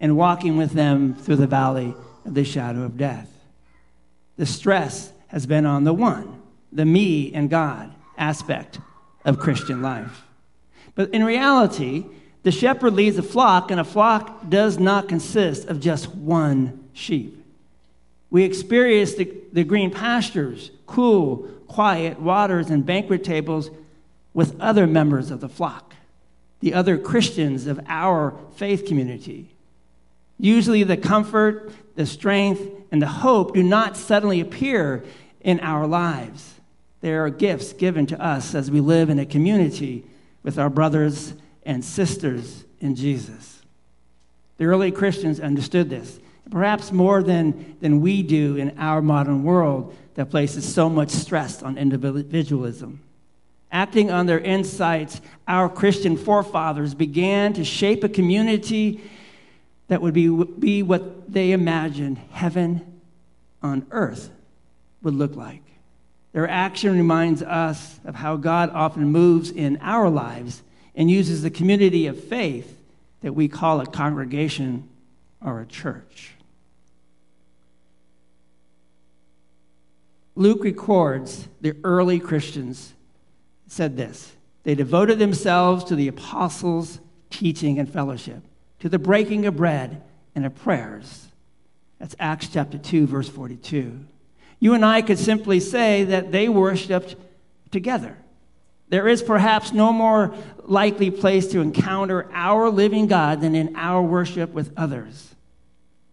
and 0.00 0.16
walking 0.16 0.56
with 0.56 0.72
them 0.72 1.14
through 1.14 1.36
the 1.36 1.46
valley 1.46 1.94
of 2.24 2.34
the 2.34 2.44
shadow 2.44 2.82
of 2.82 2.96
death. 2.96 3.30
The 4.36 4.46
stress 4.46 5.12
has 5.26 5.44
been 5.44 5.66
on 5.66 5.84
the 5.84 5.92
one, 5.92 6.40
the 6.72 6.84
me 6.84 7.32
and 7.34 7.50
God 7.50 7.92
aspect 8.16 8.78
of 9.24 9.40
Christian 9.40 9.82
life. 9.82 10.22
But 10.94 11.10
in 11.10 11.24
reality, 11.24 12.06
the 12.46 12.52
shepherd 12.52 12.92
leads 12.92 13.18
a 13.18 13.24
flock, 13.24 13.72
and 13.72 13.80
a 13.80 13.84
flock 13.84 14.48
does 14.48 14.78
not 14.78 15.08
consist 15.08 15.66
of 15.66 15.80
just 15.80 16.14
one 16.14 16.88
sheep. 16.92 17.44
We 18.30 18.44
experience 18.44 19.16
the, 19.16 19.28
the 19.52 19.64
green 19.64 19.90
pastures, 19.90 20.70
cool, 20.86 21.38
quiet 21.66 22.20
waters, 22.20 22.70
and 22.70 22.86
banquet 22.86 23.24
tables 23.24 23.68
with 24.32 24.60
other 24.60 24.86
members 24.86 25.32
of 25.32 25.40
the 25.40 25.48
flock. 25.48 25.96
the 26.60 26.72
other 26.72 26.96
Christians 26.96 27.66
of 27.66 27.80
our 27.88 28.38
faith 28.54 28.86
community. 28.86 29.50
Usually, 30.38 30.84
the 30.84 30.96
comfort, 30.96 31.72
the 31.96 32.06
strength, 32.06 32.62
and 32.92 33.02
the 33.02 33.08
hope 33.08 33.54
do 33.54 33.62
not 33.64 33.96
suddenly 33.96 34.40
appear 34.40 35.02
in 35.40 35.58
our 35.58 35.84
lives. 35.84 36.54
They 37.00 37.12
are 37.12 37.28
gifts 37.28 37.72
given 37.72 38.06
to 38.06 38.24
us 38.24 38.54
as 38.54 38.70
we 38.70 38.78
live 38.78 39.10
in 39.10 39.18
a 39.18 39.26
community 39.26 40.04
with 40.44 40.60
our 40.60 40.70
brothers 40.70 41.34
and 41.66 41.84
sisters 41.84 42.64
in 42.80 42.94
Jesus. 42.94 43.60
The 44.56 44.64
early 44.64 44.90
Christians 44.90 45.40
understood 45.40 45.90
this, 45.90 46.18
perhaps 46.50 46.92
more 46.92 47.22
than, 47.22 47.76
than 47.80 48.00
we 48.00 48.22
do 48.22 48.56
in 48.56 48.78
our 48.78 49.02
modern 49.02 49.42
world 49.42 49.94
that 50.14 50.30
places 50.30 50.72
so 50.72 50.88
much 50.88 51.10
stress 51.10 51.62
on 51.62 51.76
individualism. 51.76 53.00
Acting 53.70 54.10
on 54.10 54.26
their 54.26 54.38
insights, 54.38 55.20
our 55.46 55.68
Christian 55.68 56.16
forefathers 56.16 56.94
began 56.94 57.52
to 57.54 57.64
shape 57.64 58.04
a 58.04 58.08
community 58.08 59.00
that 59.88 60.00
would 60.00 60.14
be, 60.14 60.28
be 60.28 60.82
what 60.82 61.30
they 61.30 61.52
imagined 61.52 62.18
heaven 62.30 63.00
on 63.62 63.86
earth 63.90 64.30
would 65.02 65.14
look 65.14 65.36
like. 65.36 65.62
Their 66.32 66.48
action 66.48 66.92
reminds 66.92 67.42
us 67.42 67.98
of 68.04 68.14
how 68.14 68.36
God 68.36 68.70
often 68.70 69.10
moves 69.10 69.50
in 69.50 69.78
our 69.80 70.08
lives 70.08 70.62
and 70.96 71.10
uses 71.10 71.42
the 71.42 71.50
community 71.50 72.06
of 72.06 72.22
faith 72.24 72.80
that 73.20 73.34
we 73.34 73.46
call 73.46 73.80
a 73.80 73.86
congregation 73.86 74.88
or 75.44 75.60
a 75.60 75.66
church. 75.66 76.32
Luke 80.34 80.64
records 80.64 81.48
the 81.60 81.76
early 81.84 82.18
Christians 82.18 82.94
said 83.66 83.96
this 83.96 84.34
They 84.64 84.74
devoted 84.74 85.18
themselves 85.18 85.84
to 85.84 85.96
the 85.96 86.08
apostles' 86.08 86.98
teaching 87.30 87.78
and 87.78 87.90
fellowship, 87.90 88.42
to 88.80 88.88
the 88.88 88.98
breaking 88.98 89.46
of 89.46 89.56
bread 89.56 90.02
and 90.34 90.46
of 90.46 90.54
prayers. 90.54 91.28
That's 91.98 92.16
Acts 92.18 92.48
chapter 92.48 92.76
2, 92.78 93.06
verse 93.06 93.28
42. 93.28 94.04
You 94.58 94.74
and 94.74 94.84
I 94.84 95.02
could 95.02 95.18
simply 95.18 95.60
say 95.60 96.04
that 96.04 96.32
they 96.32 96.48
worshiped 96.48 97.16
together. 97.70 98.16
There 98.88 99.08
is 99.08 99.22
perhaps 99.22 99.72
no 99.72 99.92
more 99.92 100.34
likely 100.64 101.10
place 101.10 101.48
to 101.48 101.60
encounter 101.60 102.30
our 102.32 102.70
living 102.70 103.06
God 103.06 103.40
than 103.40 103.54
in 103.54 103.74
our 103.76 104.02
worship 104.02 104.52
with 104.52 104.72
others. 104.76 105.34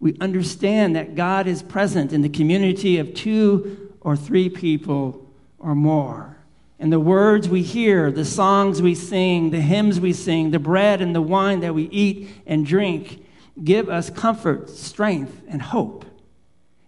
We 0.00 0.16
understand 0.20 0.96
that 0.96 1.14
God 1.14 1.46
is 1.46 1.62
present 1.62 2.12
in 2.12 2.22
the 2.22 2.28
community 2.28 2.98
of 2.98 3.14
two 3.14 3.92
or 4.00 4.16
three 4.16 4.48
people 4.48 5.30
or 5.58 5.74
more. 5.74 6.36
And 6.78 6.92
the 6.92 7.00
words 7.00 7.48
we 7.48 7.62
hear, 7.62 8.10
the 8.10 8.24
songs 8.24 8.82
we 8.82 8.94
sing, 8.94 9.50
the 9.50 9.60
hymns 9.60 10.00
we 10.00 10.12
sing, 10.12 10.50
the 10.50 10.58
bread 10.58 11.00
and 11.00 11.14
the 11.14 11.22
wine 11.22 11.60
that 11.60 11.74
we 11.74 11.84
eat 11.84 12.28
and 12.46 12.66
drink 12.66 13.24
give 13.62 13.88
us 13.88 14.10
comfort, 14.10 14.68
strength, 14.68 15.42
and 15.48 15.62
hope. 15.62 16.04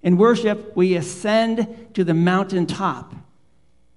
In 0.03 0.17
worship, 0.17 0.77
we 0.77 0.97
ascend 0.97 1.95
to 1.95 2.05
the 2.05 2.15
mountaintop. 2.15 3.15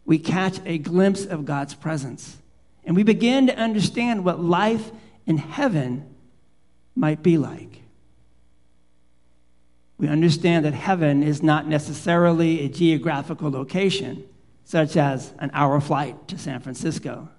We 0.10 0.18
catch 0.18 0.60
a 0.66 0.80
glimpse 0.80 1.24
of 1.24 1.46
God's 1.46 1.76
presence. 1.76 2.36
And 2.84 2.96
we 2.96 3.04
begin 3.04 3.46
to 3.46 3.56
understand 3.56 4.26
what 4.26 4.40
life 4.40 4.90
in 5.28 5.38
heaven 5.38 6.16
might 6.96 7.22
be 7.22 7.38
like. 7.38 7.84
We 10.00 10.08
understand 10.08 10.66
that 10.66 10.74
heaven 10.74 11.22
is 11.22 11.44
not 11.44 11.68
necessarily 11.68 12.66
a 12.66 12.70
geographical 12.70 13.52
location 13.52 14.24
such 14.64 14.98
as 14.98 15.32
an 15.38 15.52
hour 15.54 15.80
flight 15.80 16.28
to 16.30 16.40
San 16.40 16.60
Francisco. 16.60 17.30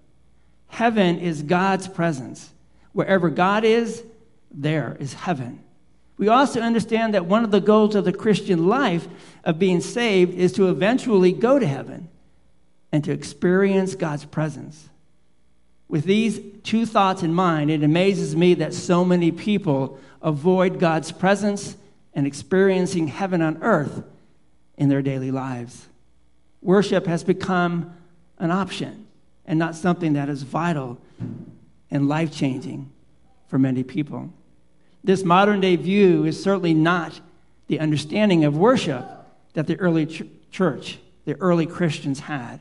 Heaven 0.68 1.18
is 1.18 1.42
God's 1.42 1.88
presence. 1.88 2.50
Wherever 2.92 3.30
God 3.30 3.64
is, 3.64 4.04
there 4.52 4.96
is 5.00 5.14
heaven. 5.14 5.58
We 6.18 6.28
also 6.28 6.60
understand 6.60 7.14
that 7.14 7.26
one 7.26 7.42
of 7.42 7.50
the 7.50 7.60
goals 7.60 7.96
of 7.96 8.04
the 8.04 8.12
Christian 8.12 8.68
life 8.68 9.08
of 9.42 9.58
being 9.58 9.80
saved 9.80 10.34
is 10.34 10.52
to 10.52 10.68
eventually 10.68 11.32
go 11.32 11.58
to 11.58 11.66
heaven 11.66 12.08
and 12.92 13.04
to 13.04 13.12
experience 13.12 13.94
God's 13.94 14.24
presence. 14.24 14.88
With 15.88 16.04
these 16.04 16.40
two 16.62 16.86
thoughts 16.86 17.22
in 17.22 17.34
mind, 17.34 17.70
it 17.70 17.82
amazes 17.82 18.36
me 18.36 18.54
that 18.54 18.74
so 18.74 19.04
many 19.04 19.32
people 19.32 19.98
avoid 20.22 20.78
God's 20.78 21.12
presence 21.12 21.76
and 22.14 22.26
experiencing 22.26 23.08
heaven 23.08 23.42
on 23.42 23.62
earth 23.62 24.02
in 24.76 24.88
their 24.88 25.02
daily 25.02 25.30
lives 25.30 25.86
worship 26.62 27.06
has 27.06 27.24
become 27.24 27.94
an 28.38 28.50
option 28.50 29.06
and 29.46 29.58
not 29.58 29.74
something 29.74 30.14
that 30.14 30.28
is 30.28 30.42
vital 30.42 30.98
and 31.90 32.08
life 32.08 32.32
changing 32.32 32.90
for 33.48 33.58
many 33.58 33.82
people. 33.82 34.32
This 35.02 35.24
modern 35.24 35.60
day 35.60 35.76
view 35.76 36.24
is 36.24 36.42
certainly 36.42 36.74
not 36.74 37.20
the 37.66 37.80
understanding 37.80 38.44
of 38.44 38.56
worship 38.56 39.04
that 39.54 39.66
the 39.66 39.76
early 39.76 40.06
ch- 40.06 40.22
church, 40.50 40.98
the 41.24 41.34
early 41.40 41.66
Christians 41.66 42.20
had. 42.20 42.60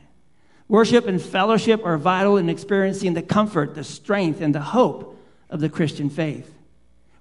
Worship 0.70 1.06
and 1.06 1.20
fellowship 1.20 1.84
are 1.84 1.98
vital 1.98 2.38
in 2.38 2.48
experiencing 2.48 3.12
the 3.14 3.22
comfort, 3.22 3.74
the 3.74 3.84
strength, 3.84 4.40
and 4.40 4.54
the 4.54 4.60
hope 4.60 5.18
of 5.50 5.60
the 5.60 5.68
Christian 5.68 6.08
faith. 6.08 6.54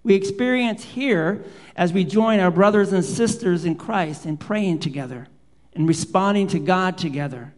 We 0.04 0.14
experience 0.14 0.84
here 0.84 1.44
as 1.76 1.92
we 1.92 2.06
join 2.06 2.40
our 2.40 2.52
brothers 2.52 2.94
and 2.94 3.04
sisters 3.04 3.66
in 3.66 3.76
Christ 3.76 4.26
in 4.26 4.38
praying 4.38 4.80
together 4.80 5.28
in 5.74 5.86
responding 5.86 6.48
to 6.48 6.60
God 6.60 6.98
together, 6.98 7.54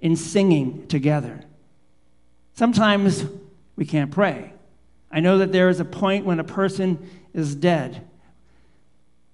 in 0.00 0.16
singing 0.16 0.86
together. 0.88 1.40
Sometimes 2.54 3.24
we 3.76 3.86
can't 3.86 4.10
pray. 4.10 4.52
I 5.10 5.20
know 5.20 5.38
that 5.38 5.52
there 5.52 5.68
is 5.68 5.80
a 5.80 5.84
point 5.84 6.26
when 6.26 6.40
a 6.40 6.44
person 6.44 6.98
is 7.32 7.54
dead 7.54 8.06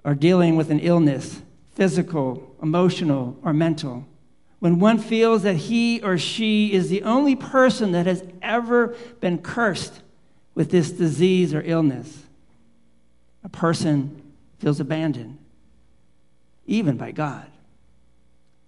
or 0.05 0.15
dealing 0.15 0.57
with 0.57 0.71
an 0.71 0.81
illness, 0.81 1.43
physical, 1.75 2.55
emotional, 2.63 3.37
or 3.43 3.53
mental, 3.53 4.07
when 4.61 4.81
one 4.81 4.99
feels 4.99 5.43
that 5.43 5.57
he 5.57 6.01
or 6.03 6.19
she 6.19 6.73
is 6.73 6.89
the 6.89 7.03
only 7.03 7.37
person 7.37 7.93
that 7.93 8.07
has 8.07 8.25
ever 8.43 8.97
been 9.21 9.39
cursed 9.39 10.01
with 10.55 10.71
this 10.71 10.91
disease 10.91 11.55
or 11.55 11.63
illness. 11.65 12.25
A 13.45 13.49
person 13.49 14.21
feels 14.59 14.81
abandoned, 14.81 15.39
even 16.67 16.97
by 16.97 17.13
God. 17.13 17.47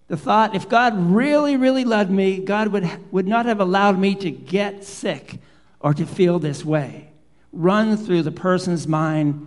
The 0.06 0.16
thought, 0.16 0.54
if 0.54 0.68
God 0.68 0.94
really, 0.96 1.56
really 1.56 1.84
loved 1.84 2.10
me, 2.10 2.38
God 2.38 2.68
would, 2.68 3.12
would 3.12 3.26
not 3.26 3.46
have 3.46 3.60
allowed 3.60 3.98
me 3.98 4.14
to 4.16 4.30
get 4.30 4.84
sick 4.84 5.38
or 5.80 5.94
to 5.94 6.06
feel 6.06 6.38
this 6.38 6.64
way. 6.64 7.10
Run 7.52 7.96
through 7.96 8.22
the 8.22 8.32
person's 8.32 8.86
mind 8.86 9.46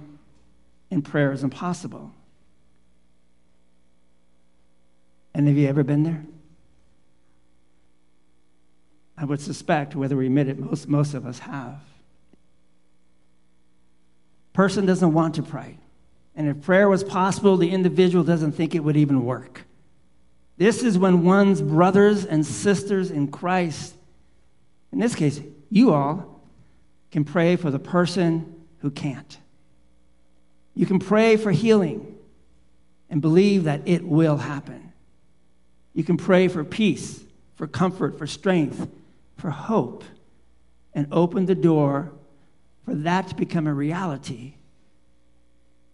in 0.89 1.02
prayer 1.02 1.32
is 1.32 1.44
impossible. 1.44 2.12
And 5.34 5.48
have 5.48 5.58
you 5.58 5.68
ever 5.68 5.84
been 5.84 6.04
there? 6.04 6.24
I 9.18 9.26
would 9.26 9.41
suspect, 9.41 9.95
whether 9.95 10.18
we 10.18 10.26
admit 10.26 10.47
it, 10.47 10.59
most, 10.59 10.88
most 10.88 11.14
of 11.14 11.26
us 11.26 11.39
have. 11.39 11.80
Person 14.53 14.86
doesn't 14.86 15.14
want 15.14 15.36
to 15.36 15.43
pray. 15.43 15.78
And 16.36 16.47
if 16.47 16.61
prayer 16.61 16.89
was 16.89 17.03
possible, 17.03 17.57
the 17.57 17.70
individual 17.70 18.24
doesn't 18.24 18.53
think 18.53 18.74
it 18.74 18.84
would 18.84 18.97
even 18.97 19.24
work. 19.24 19.66
This 20.57 20.84
is 20.84 20.97
when 20.97 21.24
one's 21.24 21.61
brothers 21.61 22.26
and 22.26 22.45
sisters 22.45 23.11
in 23.11 23.28
Christ, 23.28 23.95
in 24.91 24.99
this 24.99 25.16
case, 25.16 25.41
you 25.70 25.93
all, 25.93 26.41
can 27.11 27.24
pray 27.24 27.55
for 27.55 27.72
the 27.72 27.80
person 27.80 28.66
who 28.80 28.89
can't. 28.89 29.38
You 30.76 30.86
can 30.86 30.99
pray 30.99 31.38
for 31.38 31.51
healing 31.51 32.18
and 33.09 33.22
believe 33.22 33.66
that 33.66 33.82
it 33.86 34.03
will 34.03 34.38
happen. 34.38 34.91
You 35.93 36.03
can 36.03 36.18
pray 36.18 36.47
for 36.47 36.64
peace, 36.64 37.24
for 37.55 37.68
comfort, 37.68 38.18
for 38.18 38.26
strength, 38.26 38.88
for 39.44 39.50
hope, 39.50 40.06
and 40.94 41.06
open 41.12 41.48
the 41.48 41.54
door 41.54 42.14
for 42.86 42.96
that 42.96 43.28
to 43.28 43.36
become 43.36 43.68
a 43.68 43.74
reality 43.74 44.54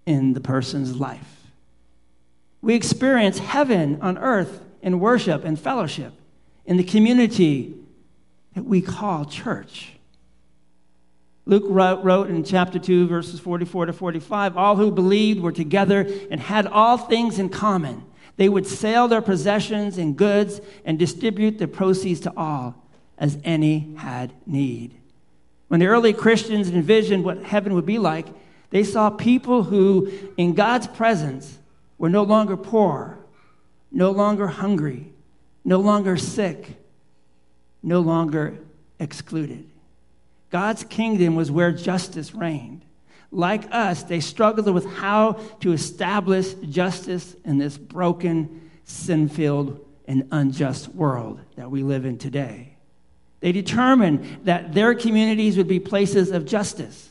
in 0.05 0.33
the 0.33 0.39
person's 0.39 0.97
life. 0.97 1.47
We 2.61 2.75
experience 2.75 3.39
heaven 3.39 3.97
on 4.03 4.19
earth 4.19 4.61
in 4.83 4.99
worship 4.99 5.43
and 5.45 5.59
fellowship 5.59 6.13
in 6.63 6.77
the 6.77 6.83
community 6.83 7.73
that 8.53 8.65
we 8.65 8.83
call 8.83 9.25
church. 9.25 9.93
Luke 11.47 11.65
wrote, 11.67 12.29
in 12.29 12.43
chapter 12.43 12.77
2, 12.77 13.07
verses 13.07 13.39
44 13.39 13.87
to 13.87 13.93
45 13.93 14.57
All 14.57 14.75
who 14.75 14.91
believed 14.91 15.39
were 15.39 15.51
together 15.51 16.07
and 16.29 16.39
had 16.39 16.67
all 16.67 16.99
things 16.99 17.39
in 17.39 17.49
common. 17.49 18.03
They 18.35 18.47
would 18.47 18.67
sell 18.67 19.07
their 19.07 19.23
possessions 19.23 19.97
and 19.97 20.15
goods 20.15 20.61
and 20.85 20.99
distribute 20.99 21.57
the 21.57 21.67
proceeds 21.67 22.19
to 22.19 22.33
all 22.37 22.85
as 23.19 23.37
any 23.43 23.93
had 23.97 24.33
need. 24.47 24.95
When 25.67 25.79
the 25.79 25.87
early 25.87 26.13
Christians 26.13 26.69
envisioned 26.69 27.23
what 27.23 27.43
heaven 27.43 27.75
would 27.75 27.85
be 27.85 27.99
like, 27.99 28.25
they 28.71 28.83
saw 28.83 29.09
people 29.09 29.63
who, 29.63 30.11
in 30.37 30.53
God's 30.53 30.87
presence, 30.87 31.59
we're 31.97 32.09
no 32.09 32.23
longer 32.23 32.57
poor, 32.57 33.19
no 33.91 34.09
longer 34.11 34.47
hungry, 34.47 35.11
no 35.65 35.79
longer 35.79 36.17
sick, 36.17 36.77
no 37.83 37.99
longer 37.99 38.57
excluded. 38.99 39.69
God's 40.49 40.83
kingdom 40.83 41.35
was 41.35 41.51
where 41.51 41.71
justice 41.71 42.33
reigned. 42.33 42.83
Like 43.31 43.71
us, 43.71 44.03
they 44.03 44.19
struggled 44.19 44.73
with 44.73 44.85
how 44.85 45.33
to 45.59 45.71
establish 45.71 46.53
justice 46.55 47.35
in 47.45 47.59
this 47.59 47.77
broken, 47.77 48.71
sin 48.85 49.29
filled, 49.29 49.85
and 50.07 50.27
unjust 50.31 50.89
world 50.95 51.39
that 51.55 51.69
we 51.69 51.83
live 51.83 52.05
in 52.05 52.17
today. 52.17 52.68
They 53.39 53.51
determined 53.51 54.39
that 54.43 54.73
their 54.73 54.93
communities 54.93 55.57
would 55.57 55.67
be 55.67 55.79
places 55.79 56.31
of 56.31 56.45
justice. 56.45 57.09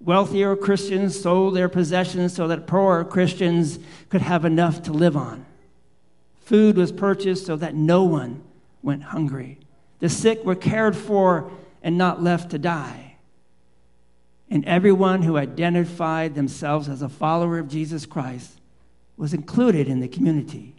Wealthier 0.00 0.56
Christians 0.56 1.20
sold 1.20 1.54
their 1.54 1.68
possessions 1.68 2.34
so 2.34 2.48
that 2.48 2.66
poorer 2.66 3.04
Christians 3.04 3.78
could 4.08 4.22
have 4.22 4.44
enough 4.44 4.82
to 4.84 4.92
live 4.92 5.16
on. 5.16 5.44
Food 6.40 6.76
was 6.76 6.90
purchased 6.90 7.46
so 7.46 7.56
that 7.56 7.74
no 7.74 8.02
one 8.02 8.42
went 8.82 9.02
hungry. 9.02 9.58
The 10.00 10.08
sick 10.08 10.44
were 10.44 10.56
cared 10.56 10.96
for 10.96 11.50
and 11.82 11.96
not 11.96 12.22
left 12.22 12.50
to 12.50 12.58
die. 12.58 13.16
And 14.48 14.64
everyone 14.64 15.22
who 15.22 15.36
identified 15.36 16.34
themselves 16.34 16.88
as 16.88 17.02
a 17.02 17.08
follower 17.08 17.58
of 17.58 17.68
Jesus 17.68 18.06
Christ 18.06 18.58
was 19.16 19.32
included 19.32 19.86
in 19.86 20.00
the 20.00 20.08
community 20.08 20.74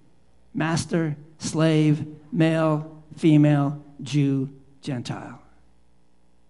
master, 0.53 1.15
slave, 1.37 2.05
male, 2.33 3.01
female, 3.15 3.81
Jew, 4.01 4.49
Gentile. 4.81 5.39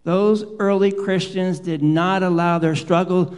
Those 0.03 0.43
early 0.59 0.91
Christians 0.91 1.59
did 1.59 1.83
not 1.83 2.23
allow 2.23 2.57
their 2.57 2.75
struggle 2.75 3.35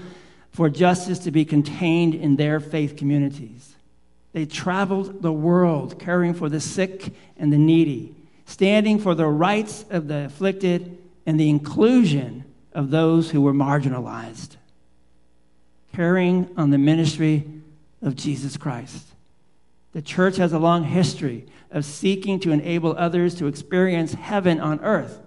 for 0.51 0.69
justice 0.69 1.19
to 1.19 1.31
be 1.31 1.45
contained 1.45 2.15
in 2.15 2.35
their 2.35 2.59
faith 2.59 2.95
communities. 2.95 3.75
They 4.31 4.45
traveled 4.45 5.21
the 5.21 5.31
world 5.31 5.99
caring 5.99 6.33
for 6.33 6.49
the 6.49 6.59
sick 6.59 7.13
and 7.37 7.51
the 7.51 7.57
needy, 7.57 8.15
standing 8.45 8.99
for 8.99 9.15
the 9.15 9.27
rights 9.27 9.85
of 9.89 10.07
the 10.07 10.25
afflicted 10.25 10.97
and 11.25 11.39
the 11.39 11.49
inclusion 11.49 12.43
of 12.73 12.89
those 12.89 13.31
who 13.31 13.41
were 13.41 13.53
marginalized, 13.53 14.55
carrying 15.93 16.49
on 16.57 16.69
the 16.69 16.77
ministry 16.77 17.47
of 18.01 18.15
Jesus 18.15 18.57
Christ. 18.57 19.12
The 19.93 20.01
church 20.01 20.37
has 20.37 20.53
a 20.53 20.59
long 20.59 20.83
history 20.83 21.45
of 21.71 21.85
seeking 21.85 22.39
to 22.41 22.51
enable 22.51 22.95
others 22.97 23.35
to 23.35 23.47
experience 23.47 24.13
heaven 24.13 24.59
on 24.59 24.79
earth. 24.81 25.19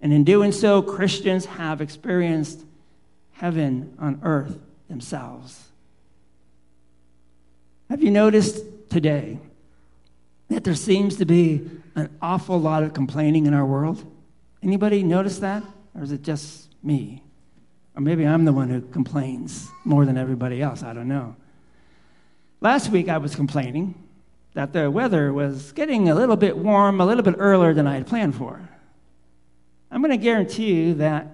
And 0.00 0.12
in 0.12 0.24
doing 0.24 0.52
so, 0.52 0.80
Christians 0.80 1.46
have 1.46 1.80
experienced 1.80 2.64
heaven 3.32 3.94
on 3.98 4.20
earth 4.22 4.58
themselves. 4.88 5.64
Have 7.90 8.02
you 8.02 8.10
noticed 8.10 8.62
today 8.90 9.38
that 10.48 10.64
there 10.64 10.74
seems 10.74 11.16
to 11.16 11.24
be 11.24 11.68
an 11.94 12.10
awful 12.20 12.60
lot 12.60 12.82
of 12.82 12.92
complaining 12.92 13.46
in 13.46 13.54
our 13.54 13.64
world? 13.64 14.04
Anybody 14.62 15.02
notice 15.02 15.38
that? 15.38 15.62
Or 15.94 16.02
is 16.02 16.12
it 16.12 16.22
just 16.22 16.68
me? 16.82 17.22
Or 17.96 18.02
maybe 18.02 18.26
I'm 18.26 18.44
the 18.44 18.52
one 18.52 18.68
who 18.68 18.80
complains 18.80 19.68
more 19.84 20.04
than 20.04 20.16
everybody 20.16 20.62
else. 20.62 20.82
I 20.82 20.92
don't 20.92 21.08
know. 21.08 21.34
Last 22.60 22.90
week 22.90 23.08
I 23.08 23.18
was 23.18 23.36
complaining 23.36 23.94
that 24.54 24.72
the 24.72 24.90
weather 24.90 25.32
was 25.32 25.72
getting 25.72 26.08
a 26.08 26.14
little 26.14 26.36
bit 26.36 26.56
warm, 26.56 27.00
a 27.00 27.06
little 27.06 27.22
bit 27.22 27.36
earlier 27.38 27.72
than 27.72 27.86
I 27.86 27.94
had 27.94 28.06
planned 28.06 28.34
for. 28.34 28.68
I'm 29.90 30.02
going 30.02 30.10
to 30.10 30.22
guarantee 30.22 30.72
you 30.72 30.94
that 30.94 31.28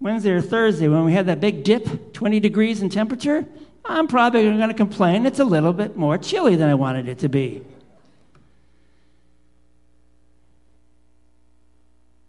Wednesday 0.00 0.30
or 0.30 0.40
Thursday, 0.40 0.86
when 0.86 1.04
we 1.04 1.12
had 1.12 1.26
that 1.26 1.40
big 1.40 1.64
dip, 1.64 2.12
20 2.12 2.38
degrees 2.38 2.82
in 2.82 2.88
temperature, 2.88 3.44
I'm 3.84 4.06
probably 4.06 4.44
going 4.44 4.68
to 4.68 4.74
complain 4.74 5.26
it's 5.26 5.40
a 5.40 5.44
little 5.44 5.72
bit 5.72 5.96
more 5.96 6.16
chilly 6.16 6.56
than 6.56 6.68
I 6.68 6.74
wanted 6.74 7.08
it 7.08 7.18
to 7.20 7.28
be. 7.28 7.62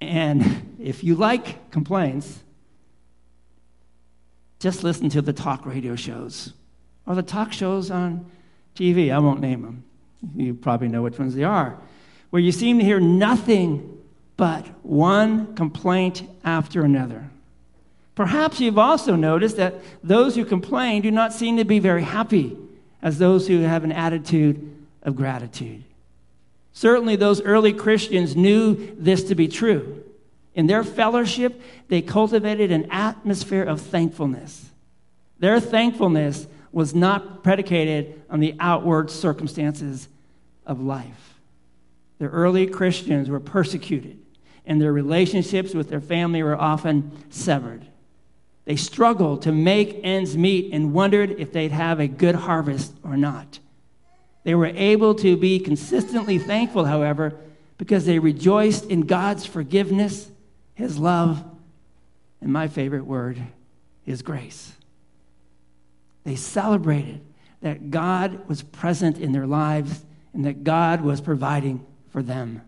And 0.02 0.76
if 0.80 1.04
you 1.04 1.16
like 1.16 1.72
complaints, 1.72 2.40
just 4.60 4.84
listen 4.84 5.10
to 5.10 5.22
the 5.22 5.34
talk 5.34 5.66
radio 5.66 5.96
shows 5.96 6.54
or 7.06 7.16
the 7.16 7.24
talk 7.24 7.54
shows 7.54 7.92
on 7.92 8.26
TV. 8.76 9.14
I 9.14 9.20
won't 9.20 9.42
name 9.42 9.62
them. 9.62 9.84
You 10.36 10.54
probably 10.54 10.88
know 10.88 11.02
which 11.02 11.20
ones 11.20 11.36
they 11.36 11.44
are. 11.44 11.78
Where 12.30 12.42
you 12.42 12.52
seem 12.52 12.80
to 12.80 12.86
hear 12.86 13.00
nothing 13.00 14.02
but 14.38 14.66
one 14.84 15.56
complaint 15.56 16.24
after 16.44 16.84
another. 16.84 17.30
Perhaps 18.16 18.60
you've 18.60 18.80
also 18.80 19.16
noticed 19.16 19.58
that 19.58 19.76
those 20.04 20.36
who 20.36 20.46
complain 20.46 21.02
do 21.02 21.12
not 21.12 21.34
seem 21.34 21.58
to 21.58 21.66
be 21.66 21.80
very 21.80 22.04
happy 22.04 22.58
as 23.02 23.20
those 23.20 23.48
who 23.48 23.60
have 23.62 23.84
an 23.84 23.92
attitude 23.92 24.74
of 25.04 25.16
gratitude. 25.16 25.84
Certainly, 26.74 27.18
those 27.18 27.42
early 27.42 27.72
Christians 27.72 28.36
knew 28.36 28.96
this 28.98 29.24
to 29.26 29.36
be 29.36 29.48
true. 29.48 30.04
In 30.56 30.68
their 30.68 30.84
fellowship, 30.84 31.62
they 31.88 32.02
cultivated 32.02 32.72
an 32.72 32.90
atmosphere 32.90 33.64
of 33.64 33.80
thankfulness. 33.80 34.72
Their 35.40 35.60
thankfulness 35.60 36.48
was 36.76 36.94
not 36.94 37.42
predicated 37.42 38.22
on 38.30 38.42
the 38.42 38.54
outward 38.60 39.10
circumstances 39.10 40.10
of 40.66 40.82
life. 40.82 41.36
The 42.20 42.28
early 42.28 42.68
Christians 42.68 43.30
were 43.30 43.40
persecuted, 43.40 44.20
and 44.66 44.82
their 44.82 44.92
relationships 44.92 45.74
with 45.74 45.88
their 45.88 46.02
family 46.02 46.44
were 46.44 46.58
often 46.58 47.14
severed. 47.30 47.86
They 48.66 48.76
struggled 48.76 49.44
to 49.44 49.54
make 49.54 50.02
ends 50.04 50.38
meet 50.38 50.74
and 50.74 50.92
wondered 50.92 51.40
if 51.40 51.54
they'd 51.54 51.72
have 51.72 52.02
a 52.02 52.10
good 52.10 52.36
harvest 52.36 52.92
or 53.06 53.16
not. 53.16 53.60
They 54.44 54.54
were 54.54 54.66
able 54.66 55.16
to 55.16 55.38
be 55.38 55.62
consistently 55.62 56.40
thankful, 56.40 56.84
however, 56.84 57.38
because 57.78 58.06
they 58.06 58.20
rejoiced 58.20 58.88
in 58.88 59.04
God's 59.04 59.46
forgiveness, 59.46 60.30
His 60.74 60.98
love, 60.98 61.42
and 62.42 62.52
my 62.52 62.68
favorite 62.68 63.06
word, 63.06 63.42
His 64.04 64.22
grace. 64.22 64.75
They 66.26 66.36
celebrated 66.36 67.22
that 67.62 67.92
God 67.92 68.48
was 68.50 68.62
present 68.62 69.18
in 69.18 69.32
their 69.32 69.48
lives 69.48 70.04
and 70.34 70.44
that 70.46 70.66
God 70.66 71.02
was 71.02 71.22
providing 71.22 71.86
for 72.10 72.22
them 72.22 72.62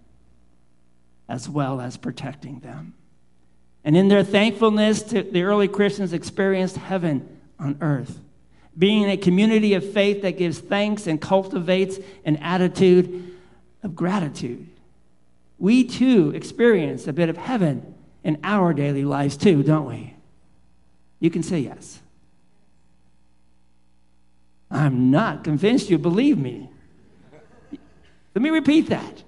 as 1.28 1.50
well 1.50 1.82
as 1.82 1.98
protecting 1.98 2.60
them. 2.60 2.94
And 3.84 3.98
in 3.98 4.08
their 4.08 4.24
thankfulness, 4.24 5.04
to, 5.04 5.24
the 5.24 5.44
early 5.44 5.68
Christians 5.68 6.14
experienced 6.14 6.78
heaven 6.78 7.38
on 7.60 7.78
earth. 7.82 8.20
Being 8.78 9.10
a 9.10 9.18
community 9.18 9.74
of 9.74 9.92
faith 9.92 10.22
that 10.22 10.38
gives 10.38 10.60
thanks 10.60 11.08
and 11.08 11.20
cultivates 11.20 11.98
an 12.26 12.38
attitude 12.38 13.36
of 13.84 13.96
gratitude. 13.96 14.68
We 15.58 15.84
too 15.84 16.32
experience 16.36 17.08
a 17.08 17.14
bit 17.14 17.30
of 17.30 17.38
heaven 17.38 17.96
in 18.24 18.40
our 18.44 18.74
daily 18.74 19.04
lives, 19.04 19.36
too, 19.36 19.64
don't 19.64 19.86
we? 19.86 20.14
You 21.20 21.30
can 21.32 21.42
say 21.42 21.60
yes. 21.60 22.00
I'm 24.70 25.12
not 25.12 25.44
convinced 25.44 25.90
you 25.90 25.98
believe 25.98 26.38
me. 26.38 26.70
Let 28.36 28.42
me 28.42 28.50
repeat 28.50 28.88
that. 28.90 29.24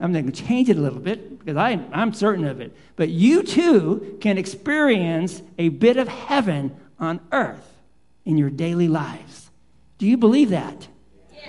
I'm 0.00 0.12
going 0.12 0.30
to 0.30 0.32
change 0.32 0.68
it 0.68 0.76
a 0.76 0.80
little 0.80 0.98
bit 0.98 1.38
because 1.38 1.56
I, 1.56 1.80
I'm 1.92 2.12
certain 2.12 2.44
of 2.44 2.60
it. 2.60 2.74
But 2.96 3.08
you 3.08 3.42
too 3.44 4.18
can 4.20 4.36
experience 4.36 5.42
a 5.58 5.68
bit 5.68 5.96
of 5.96 6.08
heaven 6.08 6.76
on 6.98 7.20
earth 7.30 7.72
in 8.24 8.36
your 8.36 8.50
daily 8.50 8.88
lives. 8.88 9.50
Do 9.98 10.06
you 10.06 10.16
believe 10.16 10.50
that? 10.50 10.88
Yes. 11.32 11.46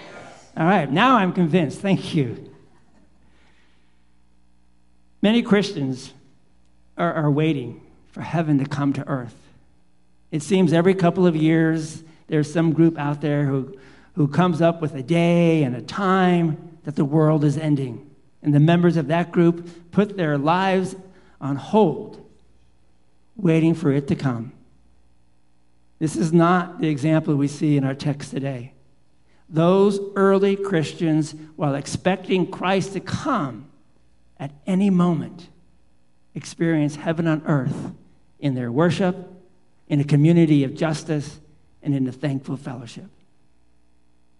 All 0.55 0.65
right, 0.65 0.91
now 0.91 1.17
I'm 1.17 1.33
convinced. 1.33 1.79
Thank 1.79 2.13
you. 2.13 2.51
Many 5.23 5.41
Christians 5.41 6.13
are, 6.97 7.13
are 7.13 7.31
waiting 7.31 7.81
for 8.11 8.21
heaven 8.21 8.59
to 8.59 8.65
come 8.65 8.93
to 8.93 9.07
earth. 9.07 9.35
It 10.31 10.43
seems 10.43 10.73
every 10.73 10.93
couple 10.93 11.25
of 11.25 11.35
years, 11.35 12.03
there's 12.27 12.51
some 12.51 12.73
group 12.73 12.97
out 12.97 13.21
there 13.21 13.45
who, 13.45 13.77
who 14.15 14.27
comes 14.27 14.61
up 14.61 14.81
with 14.81 14.93
a 14.95 15.03
day 15.03 15.63
and 15.63 15.75
a 15.75 15.81
time 15.81 16.77
that 16.83 16.95
the 16.95 17.05
world 17.05 17.43
is 17.43 17.57
ending. 17.57 18.09
And 18.41 18.53
the 18.53 18.59
members 18.59 18.97
of 18.97 19.07
that 19.07 19.31
group 19.31 19.91
put 19.91 20.17
their 20.17 20.37
lives 20.37 20.95
on 21.39 21.55
hold, 21.55 22.25
waiting 23.35 23.73
for 23.73 23.91
it 23.91 24.07
to 24.07 24.15
come. 24.15 24.51
This 25.99 26.15
is 26.15 26.33
not 26.33 26.81
the 26.81 26.89
example 26.89 27.35
we 27.35 27.47
see 27.47 27.77
in 27.77 27.83
our 27.83 27.95
text 27.95 28.31
today. 28.31 28.73
Those 29.47 29.99
early 30.15 30.55
Christians, 30.55 31.35
while 31.55 31.75
expecting 31.75 32.49
Christ 32.49 32.93
to 32.93 32.99
come 32.99 33.67
at 34.37 34.51
any 34.65 34.89
moment, 34.89 35.47
experience 36.35 36.95
heaven 36.95 37.27
on 37.27 37.43
earth 37.45 37.91
in 38.39 38.55
their 38.55 38.71
worship, 38.71 39.15
in 39.87 39.99
a 39.99 40.03
community 40.03 40.63
of 40.63 40.75
justice, 40.75 41.39
and 41.83 41.93
in 41.93 42.07
a 42.07 42.11
thankful 42.11 42.57
fellowship. 42.57 43.05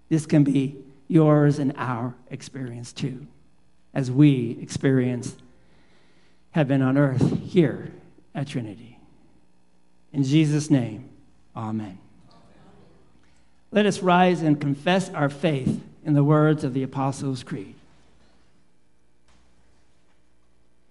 This 0.09 0.25
can 0.25 0.43
be 0.43 0.77
yours 1.07 1.59
and 1.59 1.73
our 1.77 2.15
experience 2.29 2.93
too, 2.93 3.27
as 3.93 4.09
we 4.09 4.57
experience 4.61 5.35
heaven 6.51 6.81
on 6.81 6.97
earth 6.97 7.41
here 7.41 7.91
at 8.33 8.47
Trinity. 8.47 8.97
In 10.11 10.23
Jesus' 10.23 10.69
name, 10.69 11.09
amen. 11.55 11.97
Let 13.71 13.85
us 13.85 13.99
rise 13.99 14.41
and 14.41 14.61
confess 14.61 15.09
our 15.09 15.29
faith 15.29 15.81
in 16.05 16.13
the 16.13 16.23
words 16.23 16.63
of 16.63 16.73
the 16.73 16.83
Apostles' 16.83 17.43
Creed. 17.43 17.75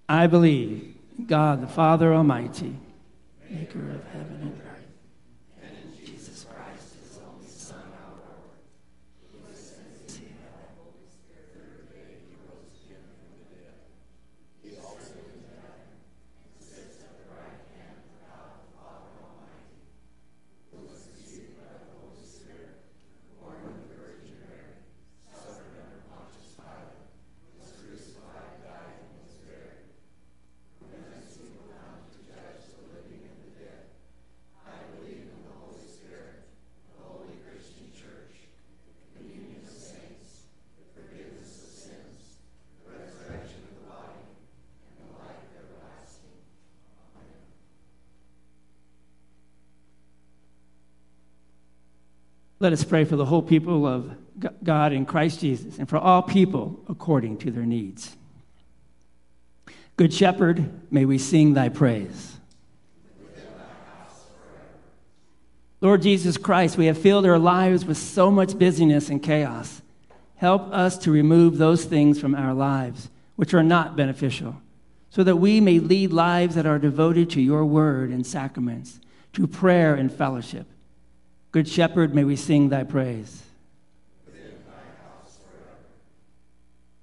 I 0.09 0.26
believe 0.26 0.94
God 1.26 1.62
the 1.62 1.68
Father 1.68 2.12
Almighty, 2.12 2.76
maker 3.48 3.78
of 3.78 4.05
heaven 4.12 4.38
and 4.42 4.61
earth, 4.66 4.86
and 5.62 5.96
Jesus 6.05 6.44
Christ, 6.44 6.96
his 7.00 7.18
only 7.24 7.46
Son, 7.46 7.78
our 7.78 8.16
Lord, 8.18 8.59
who 9.30 9.53
ascended 9.53 10.09
to 10.09 10.20
heaven, 10.42 10.90
third 11.55 11.86
day 11.94 12.18
he 12.28 12.34
rose 12.44 12.76
again 12.84 13.05
from 13.14 13.30
the 13.38 13.55
dead. 13.55 13.78
He 14.64 14.70
also 14.82 15.16
is 15.22 15.36
in 15.38 15.46
heaven, 15.55 15.86
and 16.50 16.61
sits 16.61 16.98
at 17.05 17.12
the 17.12 17.28
right 17.30 17.62
hand 17.78 17.96
of 18.03 18.09
God 18.26 18.59
the 18.59 18.72
Father 18.74 19.12
Almighty, 19.22 19.80
who 20.72 20.80
was 20.88 21.07
conceived 21.14 21.57
by 21.57 21.72
the 21.78 21.92
Holy 21.94 22.24
Spirit, 22.26 22.84
born 23.40 23.61
of 23.64 23.76
the 23.80 23.96
Virgin 23.96 24.34
Mary, 24.44 24.80
suffered 25.28 25.76
under 25.76 26.05
Pontius 26.09 26.57
Pilate, 26.57 27.00
was 27.61 27.70
crucified, 27.80 28.64
died, 28.64 28.96
and 28.96 29.12
was 29.22 29.36
buried. 29.44 29.92
And 30.82 31.05
then 31.05 31.20
he 31.32 31.44
will 31.53 31.68
come 31.68 32.00
to 32.12 32.18
judge 32.28 32.64
the 32.72 32.82
living 32.92 33.22
and 33.28 33.38
the 33.44 33.53
dead. 33.61 33.84
I 34.66 34.76
believe 34.96 35.30
in 35.30 35.40
the 35.42 35.55
Holy 35.59 35.84
Spirit, 35.84 36.48
the 36.92 37.03
holy 37.03 37.36
Christian 37.44 37.88
church, 37.92 38.48
the 38.48 39.18
communion 39.18 39.62
of 39.64 39.72
saints, 39.72 40.50
the 40.78 40.86
forgiveness 40.96 41.50
of 41.62 41.70
sins, 41.72 42.40
the 42.82 42.92
resurrection 42.92 43.62
of 43.68 43.74
the 43.78 43.86
body, 43.88 44.22
and 44.22 44.94
the 45.03 45.09
life 45.18 45.42
everlasting. 45.57 46.38
Amen. 47.16 47.46
Let 52.62 52.72
us 52.72 52.84
pray 52.84 53.04
for 53.04 53.16
the 53.16 53.24
whole 53.24 53.42
people 53.42 53.88
of 53.88 54.14
God 54.62 54.92
in 54.92 55.04
Christ 55.04 55.40
Jesus 55.40 55.78
and 55.80 55.88
for 55.88 55.98
all 55.98 56.22
people 56.22 56.78
according 56.88 57.38
to 57.38 57.50
their 57.50 57.66
needs. 57.66 58.16
Good 59.96 60.14
Shepherd, 60.14 60.70
may 60.88 61.04
we 61.04 61.18
sing 61.18 61.54
thy 61.54 61.70
praise. 61.70 62.36
Lord 65.80 66.02
Jesus 66.02 66.36
Christ, 66.36 66.78
we 66.78 66.86
have 66.86 66.96
filled 66.96 67.26
our 67.26 67.36
lives 67.36 67.84
with 67.84 67.96
so 67.98 68.30
much 68.30 68.56
busyness 68.56 69.08
and 69.08 69.20
chaos. 69.20 69.82
Help 70.36 70.72
us 70.72 70.96
to 70.98 71.10
remove 71.10 71.58
those 71.58 71.84
things 71.84 72.20
from 72.20 72.32
our 72.32 72.54
lives 72.54 73.10
which 73.34 73.54
are 73.54 73.64
not 73.64 73.96
beneficial, 73.96 74.54
so 75.10 75.24
that 75.24 75.34
we 75.34 75.60
may 75.60 75.80
lead 75.80 76.12
lives 76.12 76.54
that 76.54 76.66
are 76.66 76.78
devoted 76.78 77.28
to 77.30 77.40
your 77.40 77.64
word 77.64 78.10
and 78.10 78.24
sacraments, 78.24 79.00
to 79.32 79.48
prayer 79.48 79.96
and 79.96 80.12
fellowship. 80.12 80.68
Good 81.53 81.68
Shepherd, 81.68 82.14
may 82.14 82.24
we 82.24 82.36
sing 82.36 82.70
thy 82.70 82.82
praise. 82.82 83.42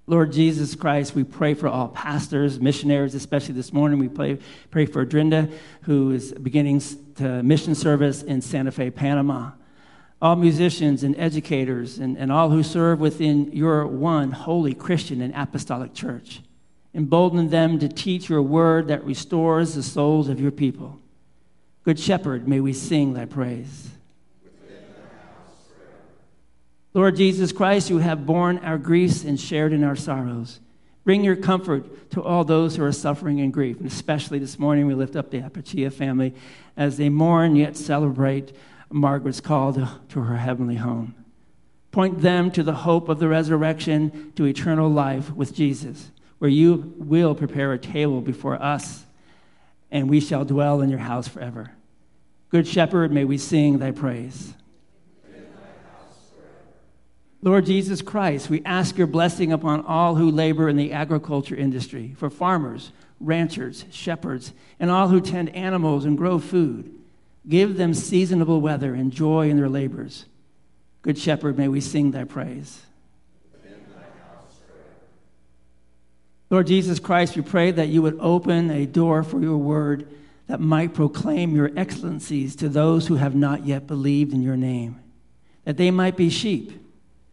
Lord 0.08 0.32
Jesus 0.32 0.74
Christ, 0.74 1.14
we 1.14 1.22
pray 1.22 1.54
for 1.54 1.68
all 1.68 1.86
pastors, 1.86 2.58
missionaries, 2.58 3.14
especially 3.14 3.54
this 3.54 3.72
morning. 3.72 4.00
We 4.00 4.08
pray, 4.08 4.38
pray 4.72 4.86
for 4.86 5.06
Drinda, 5.06 5.52
who 5.82 6.10
is 6.10 6.32
beginning 6.32 6.82
to 7.14 7.44
mission 7.44 7.76
service 7.76 8.24
in 8.24 8.40
Santa 8.40 8.72
Fe, 8.72 8.90
Panama. 8.90 9.52
All 10.20 10.34
musicians 10.34 11.04
and 11.04 11.16
educators 11.16 12.00
and, 12.00 12.18
and 12.18 12.32
all 12.32 12.50
who 12.50 12.64
serve 12.64 12.98
within 12.98 13.52
your 13.52 13.86
one 13.86 14.32
holy 14.32 14.74
Christian 14.74 15.20
and 15.20 15.32
apostolic 15.32 15.94
church. 15.94 16.40
Embolden 16.92 17.50
them 17.50 17.78
to 17.78 17.88
teach 17.88 18.28
your 18.28 18.42
word 18.42 18.88
that 18.88 19.04
restores 19.04 19.76
the 19.76 19.82
souls 19.84 20.28
of 20.28 20.40
your 20.40 20.50
people. 20.50 20.98
Good 21.84 22.00
Shepherd, 22.00 22.48
may 22.48 22.58
we 22.58 22.72
sing 22.72 23.14
thy 23.14 23.26
praise. 23.26 23.90
Lord 26.92 27.16
Jesus 27.16 27.52
Christ, 27.52 27.88
you 27.88 27.98
have 27.98 28.26
borne 28.26 28.58
our 28.58 28.78
griefs 28.78 29.24
and 29.24 29.38
shared 29.38 29.72
in 29.72 29.84
our 29.84 29.96
sorrows. 29.96 30.60
Bring 31.04 31.22
your 31.24 31.36
comfort 31.36 32.10
to 32.10 32.22
all 32.22 32.44
those 32.44 32.76
who 32.76 32.84
are 32.84 32.92
suffering 32.92 33.38
in 33.38 33.50
grief. 33.50 33.78
And 33.78 33.86
especially 33.86 34.38
this 34.38 34.58
morning, 34.58 34.86
we 34.86 34.94
lift 34.94 35.16
up 35.16 35.30
the 35.30 35.40
Apachia 35.40 35.92
family 35.92 36.34
as 36.76 36.96
they 36.96 37.08
mourn 37.08 37.56
yet 37.56 37.76
celebrate 37.76 38.52
Margaret's 38.90 39.40
call 39.40 39.72
to, 39.74 39.88
to 40.08 40.20
her 40.20 40.36
heavenly 40.36 40.76
home. 40.76 41.14
Point 41.92 42.20
them 42.20 42.50
to 42.52 42.62
the 42.62 42.74
hope 42.74 43.08
of 43.08 43.18
the 43.18 43.28
resurrection, 43.28 44.32
to 44.36 44.44
eternal 44.44 44.88
life 44.88 45.32
with 45.32 45.54
Jesus, 45.54 46.10
where 46.38 46.50
you 46.50 46.94
will 46.96 47.34
prepare 47.34 47.72
a 47.72 47.78
table 47.78 48.20
before 48.20 48.60
us, 48.60 49.04
and 49.90 50.08
we 50.08 50.20
shall 50.20 50.44
dwell 50.44 50.80
in 50.80 50.90
your 50.90 51.00
house 51.00 51.26
forever. 51.26 51.72
Good 52.50 52.66
Shepherd, 52.66 53.12
may 53.12 53.24
we 53.24 53.38
sing 53.38 53.78
thy 53.78 53.90
praise. 53.90 54.54
Lord 57.42 57.64
Jesus 57.64 58.02
Christ, 58.02 58.50
we 58.50 58.62
ask 58.64 58.98
your 58.98 59.06
blessing 59.06 59.50
upon 59.52 59.84
all 59.86 60.14
who 60.14 60.30
labor 60.30 60.68
in 60.68 60.76
the 60.76 60.92
agriculture 60.92 61.56
industry, 61.56 62.14
for 62.18 62.28
farmers, 62.28 62.92
ranchers, 63.18 63.86
shepherds, 63.90 64.52
and 64.78 64.90
all 64.90 65.08
who 65.08 65.22
tend 65.22 65.54
animals 65.54 66.04
and 66.04 66.18
grow 66.18 66.38
food. 66.38 66.94
Give 67.48 67.78
them 67.78 67.94
seasonable 67.94 68.60
weather 68.60 68.92
and 68.92 69.10
joy 69.10 69.48
in 69.48 69.56
their 69.56 69.70
labors. 69.70 70.26
Good 71.00 71.16
Shepherd, 71.16 71.56
may 71.56 71.68
we 71.68 71.80
sing 71.80 72.10
thy 72.10 72.24
praise. 72.24 72.82
Lord 76.50 76.66
Jesus 76.66 76.98
Christ, 76.98 77.36
we 77.36 77.42
pray 77.42 77.70
that 77.70 77.88
you 77.88 78.02
would 78.02 78.18
open 78.20 78.70
a 78.70 78.84
door 78.84 79.22
for 79.22 79.40
your 79.40 79.56
word 79.56 80.12
that 80.48 80.60
might 80.60 80.92
proclaim 80.92 81.54
your 81.54 81.70
excellencies 81.76 82.56
to 82.56 82.68
those 82.68 83.06
who 83.06 83.14
have 83.14 83.36
not 83.36 83.64
yet 83.64 83.86
believed 83.86 84.34
in 84.34 84.42
your 84.42 84.56
name, 84.56 85.00
that 85.64 85.76
they 85.76 85.90
might 85.90 86.16
be 86.16 86.28
sheep 86.28 86.72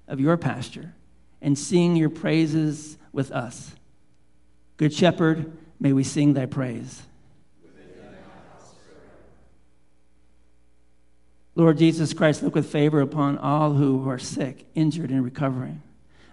of 0.07 0.19
your 0.19 0.37
pasture 0.37 0.93
and 1.41 1.57
sing 1.57 1.95
your 1.95 2.09
praises 2.09 2.97
with 3.11 3.31
us. 3.31 3.71
Good 4.77 4.93
Shepherd, 4.93 5.51
may 5.79 5.93
we 5.93 6.03
sing 6.03 6.33
thy 6.33 6.45
praise. 6.45 7.03
Lord 11.55 11.79
Jesus 11.79 12.13
Christ, 12.13 12.43
look 12.43 12.53
with 12.53 12.71
favor 12.71 13.01
upon 13.01 13.39
all 13.39 13.73
who 13.73 14.07
are 14.07 14.19
sick, 14.19 14.67
injured, 14.75 15.09
and 15.09 15.23
recovering. 15.23 15.81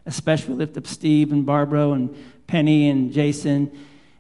Especially 0.05 0.55
lift 0.55 0.77
up 0.77 0.87
Steve 0.87 1.33
and 1.33 1.47
Barbara 1.47 1.93
and 1.93 2.15
Penny 2.47 2.91
and 2.91 3.11
Jason 3.11 3.73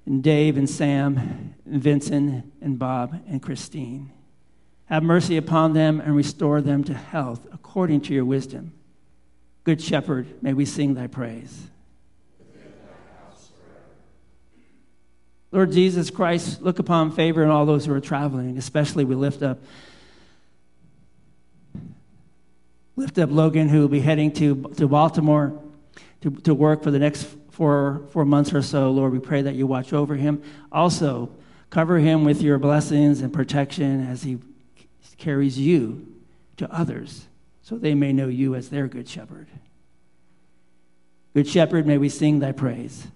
and 0.06 0.22
Dave 0.22 0.56
and 0.56 0.68
Sam 0.68 1.54
and 1.66 1.82
Vincent 1.82 2.50
and 2.62 2.78
Bob 2.78 3.22
and 3.28 3.42
Christine. 3.42 4.12
Have 4.86 5.02
mercy 5.02 5.36
upon 5.36 5.74
them 5.74 6.00
and 6.00 6.16
restore 6.16 6.62
them 6.62 6.82
to 6.84 6.94
health 6.94 7.46
according 7.52 8.00
to 8.02 8.14
your 8.14 8.24
wisdom. 8.24 8.72
Good 9.64 9.80
Shepherd, 9.80 10.42
may 10.42 10.52
we 10.52 10.66
sing 10.66 10.92
thy 10.92 11.06
praise. 11.06 11.68
Lord 15.50 15.72
Jesus 15.72 16.10
Christ, 16.10 16.60
look 16.60 16.78
upon 16.78 17.12
favor 17.12 17.42
in 17.42 17.48
all 17.48 17.64
those 17.64 17.86
who 17.86 17.94
are 17.94 18.00
traveling, 18.00 18.58
especially 18.58 19.04
we 19.04 19.14
lift 19.14 19.42
up 19.42 19.58
lift 22.96 23.18
up 23.18 23.30
Logan, 23.30 23.68
who 23.68 23.80
will 23.80 23.88
be 23.88 24.00
heading 24.00 24.32
to, 24.32 24.62
to 24.76 24.86
Baltimore 24.86 25.58
to, 26.20 26.30
to 26.30 26.54
work 26.54 26.82
for 26.82 26.90
the 26.90 26.98
next 26.98 27.26
four, 27.50 28.02
four 28.10 28.24
months 28.24 28.52
or 28.52 28.62
so. 28.62 28.90
Lord, 28.90 29.12
we 29.12 29.18
pray 29.18 29.42
that 29.42 29.54
you 29.54 29.66
watch 29.66 29.92
over 29.92 30.14
him. 30.16 30.42
Also, 30.70 31.30
cover 31.70 31.98
him 31.98 32.24
with 32.24 32.42
your 32.42 32.58
blessings 32.58 33.20
and 33.20 33.32
protection 33.32 34.06
as 34.06 34.24
he 34.24 34.38
carries 35.16 35.58
you 35.58 36.06
to 36.56 36.70
others 36.72 37.26
so 37.64 37.78
they 37.78 37.94
may 37.94 38.12
know 38.12 38.28
you 38.28 38.54
as 38.54 38.68
their 38.68 38.86
good 38.86 39.08
shepherd. 39.08 39.48
Good 41.32 41.48
shepherd, 41.48 41.86
may 41.86 41.96
we 41.96 42.10
sing 42.10 42.38
thy 42.38 42.52
praise. 42.52 43.06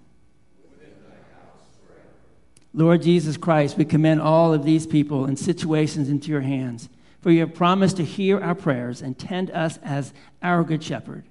Lord 2.73 3.03
Jesus 3.03 3.37
Christ, 3.37 3.77
we 3.77 3.85
commend 3.85 4.21
all 4.21 4.51
of 4.51 4.65
these 4.65 4.87
people 4.87 5.25
and 5.25 5.37
situations 5.37 6.09
into 6.09 6.31
your 6.31 6.41
hands, 6.41 6.89
for 7.21 7.29
you 7.29 7.41
have 7.41 7.53
promised 7.53 7.97
to 7.97 8.03
hear 8.03 8.39
our 8.39 8.55
prayers 8.55 9.03
and 9.03 9.17
tend 9.17 9.51
us 9.51 9.77
as 9.83 10.13
our 10.41 10.63
good 10.63 10.83
shepherd. 10.83 11.25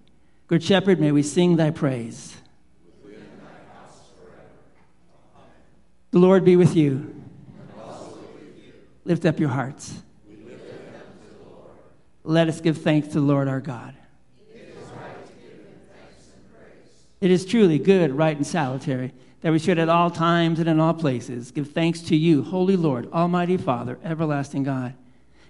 Good 0.46 0.62
shepherd, 0.62 1.00
may 1.00 1.10
we 1.10 1.24
sing 1.24 1.56
thy 1.56 1.70
praise. 1.70 2.36
The 6.12 6.18
Lord 6.18 6.44
be 6.44 6.54
with 6.54 6.76
you. 6.76 7.14
Lift 9.04 9.26
up 9.26 9.40
your 9.40 9.50
hearts. 9.50 10.02
Let 12.28 12.48
us 12.48 12.60
give 12.60 12.76
thanks 12.76 13.08
to 13.08 13.14
the 13.14 13.20
Lord 13.22 13.48
our 13.48 13.58
God. 13.58 13.94
It 17.22 17.30
is 17.30 17.46
truly 17.46 17.78
good, 17.78 18.12
right, 18.12 18.36
and 18.36 18.46
salutary 18.46 19.14
that 19.40 19.50
we 19.50 19.58
should 19.58 19.78
at 19.78 19.88
all 19.88 20.10
times 20.10 20.58
and 20.58 20.68
in 20.68 20.78
all 20.78 20.92
places 20.92 21.50
give 21.52 21.70
thanks 21.70 22.02
to 22.02 22.16
you, 22.16 22.42
Holy 22.42 22.76
Lord, 22.76 23.10
Almighty 23.12 23.56
Father, 23.56 23.98
everlasting 24.04 24.64
God. 24.64 24.92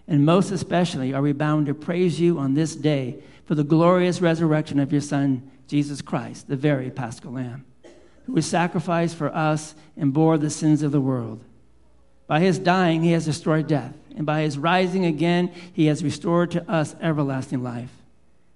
And 0.07 0.25
most 0.25 0.53
especially 0.53 1.13
are 1.13 1.21
we 1.21 1.33
bound 1.33 1.67
to 1.67 1.75
praise 1.75 2.21
you 2.21 2.39
on 2.39 2.55
this 2.55 2.77
day 2.77 3.25
for 3.45 3.57
the 3.57 3.65
glorious 3.65 4.21
resurrection 4.21 4.79
of 4.79 4.93
your 4.93 5.01
Son, 5.01 5.51
Jesus 5.67 6.01
Christ, 6.01 6.47
the 6.47 6.55
very 6.55 6.91
paschal 6.91 7.33
Lamb, 7.33 7.65
who 8.27 8.35
was 8.35 8.47
sacrificed 8.47 9.17
for 9.17 9.35
us 9.35 9.75
and 9.97 10.13
bore 10.13 10.39
the 10.39 10.49
sins 10.49 10.85
of 10.85 10.93
the 10.93 11.01
world. 11.01 11.43
By 12.29 12.39
his 12.39 12.61
dying, 12.61 13.03
he 13.03 13.11
has 13.13 13.25
destroyed 13.25 13.67
death, 13.67 13.97
and 14.19 14.27
by 14.27 14.43
his 14.43 14.59
rising 14.59 15.07
again, 15.07 15.53
he 15.73 15.87
has 15.87 16.03
restored 16.03 16.51
to 16.51 16.69
us 16.69 16.97
everlasting 17.01 17.63
life. 17.63 17.93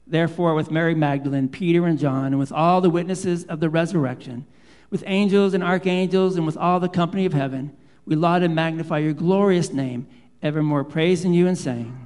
Therefore, 0.08 0.56
with 0.56 0.72
Mary 0.72 0.94
Magdalene, 0.94 1.48
Peter, 1.48 1.86
and 1.86 2.00
John, 2.00 2.26
and 2.26 2.38
with 2.40 2.50
all 2.50 2.80
the 2.80 2.90
witnesses 2.90 3.44
of 3.44 3.60
the 3.60 3.70
resurrection, 3.70 4.44
with 4.90 5.04
angels 5.06 5.54
and 5.54 5.62
archangels 5.62 6.34
and 6.34 6.44
with 6.44 6.56
all 6.56 6.80
the 6.80 6.88
company 6.88 7.24
of 7.26 7.32
heaven, 7.32 7.74
we 8.04 8.16
laud 8.16 8.42
and 8.42 8.56
magnify 8.56 8.98
your 8.98 9.12
glorious 9.12 9.72
name, 9.72 10.08
evermore 10.42 10.82
praising 10.82 11.32
you 11.32 11.46
and 11.46 11.56
saying, 11.56 11.96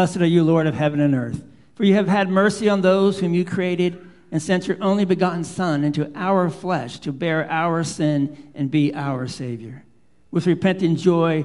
Blessed 0.00 0.22
are 0.22 0.26
you, 0.26 0.42
Lord 0.42 0.66
of 0.66 0.74
heaven 0.74 0.98
and 0.98 1.14
earth, 1.14 1.44
for 1.74 1.84
you 1.84 1.92
have 1.92 2.08
had 2.08 2.30
mercy 2.30 2.70
on 2.70 2.80
those 2.80 3.20
whom 3.20 3.34
you 3.34 3.44
created 3.44 4.02
and 4.32 4.40
sent 4.40 4.66
your 4.66 4.78
only 4.82 5.04
begotten 5.04 5.44
Son 5.44 5.84
into 5.84 6.10
our 6.14 6.48
flesh 6.48 6.98
to 7.00 7.12
bear 7.12 7.46
our 7.50 7.84
sin 7.84 8.50
and 8.54 8.70
be 8.70 8.94
our 8.94 9.28
Savior. 9.28 9.84
With 10.30 10.46
repentant 10.46 10.98
joy, 10.98 11.44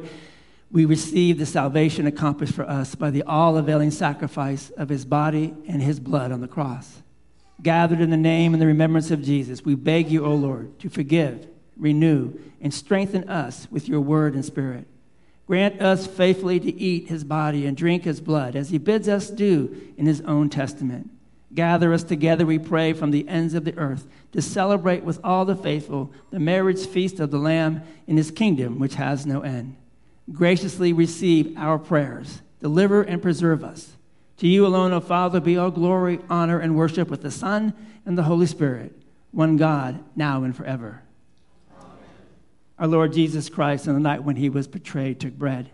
we 0.71 0.85
receive 0.85 1.37
the 1.37 1.45
salvation 1.45 2.07
accomplished 2.07 2.53
for 2.53 2.63
us 2.63 2.95
by 2.95 3.09
the 3.09 3.23
all 3.23 3.57
availing 3.57 3.91
sacrifice 3.91 4.69
of 4.77 4.87
his 4.87 5.03
body 5.03 5.53
and 5.67 5.81
his 5.81 5.99
blood 5.99 6.31
on 6.31 6.39
the 6.39 6.47
cross. 6.47 7.01
Gathered 7.61 7.99
in 7.99 8.09
the 8.09 8.15
name 8.15 8.53
and 8.53 8.61
the 8.61 8.67
remembrance 8.67 9.11
of 9.11 9.21
Jesus, 9.21 9.65
we 9.65 9.75
beg 9.75 10.09
you, 10.09 10.23
O 10.23 10.33
Lord, 10.33 10.79
to 10.79 10.87
forgive, 10.87 11.45
renew, 11.75 12.39
and 12.61 12.73
strengthen 12.73 13.29
us 13.29 13.67
with 13.69 13.89
your 13.89 13.99
word 13.99 14.33
and 14.33 14.45
spirit 14.45 14.87
Grant 15.47 15.81
us 15.81 16.07
faithfully 16.07 16.59
to 16.59 16.73
eat 16.79 17.07
his 17.07 17.23
body 17.23 17.65
and 17.65 17.77
drink 17.77 18.03
his 18.03 18.19
blood, 18.19 18.55
as 18.55 18.69
he 18.69 18.77
bids 18.77 19.07
us 19.07 19.29
do 19.29 19.75
in 19.97 20.05
his 20.05 20.21
own 20.21 20.49
testament. 20.49 21.11
Gather 21.53 21.93
us 21.93 22.03
together, 22.03 22.45
we 22.45 22.59
pray, 22.59 22.93
from 22.93 23.11
the 23.11 23.27
ends 23.29 23.53
of 23.53 23.63
the 23.63 23.77
earth 23.77 24.07
to 24.33 24.41
celebrate 24.41 25.03
with 25.03 25.19
all 25.23 25.45
the 25.45 25.55
faithful 25.55 26.11
the 26.31 26.39
marriage 26.39 26.85
feast 26.85 27.19
of 27.19 27.31
the 27.31 27.37
Lamb 27.37 27.81
in 28.07 28.17
his 28.17 28.31
kingdom, 28.31 28.79
which 28.79 28.95
has 28.95 29.25
no 29.25 29.41
end. 29.41 29.77
Graciously 30.33 30.91
receive 30.91 31.55
our 31.55 31.79
prayers. 31.79 32.41
Deliver 32.59 33.03
and 33.03 33.21
preserve 33.21 33.63
us. 33.63 33.93
To 34.37 34.47
you 34.47 34.65
alone, 34.65 34.91
O 34.91 34.99
Father, 34.99 35.39
be 35.39 35.57
all 35.57 35.71
glory, 35.71 36.19
honor, 36.29 36.59
and 36.59 36.75
worship 36.75 37.09
with 37.09 37.21
the 37.21 37.31
Son 37.31 37.73
and 38.05 38.17
the 38.17 38.23
Holy 38.23 38.47
Spirit, 38.47 38.93
one 39.31 39.55
God, 39.55 40.03
now 40.15 40.43
and 40.43 40.53
forever. 40.53 41.04
Our 42.77 42.87
Lord 42.87 43.13
Jesus 43.13 43.49
Christ, 43.49 43.87
on 43.87 43.93
the 43.93 43.99
night 43.99 44.23
when 44.23 44.35
he 44.35 44.49
was 44.49 44.67
betrayed, 44.67 45.19
took 45.19 45.33
bread. 45.33 45.69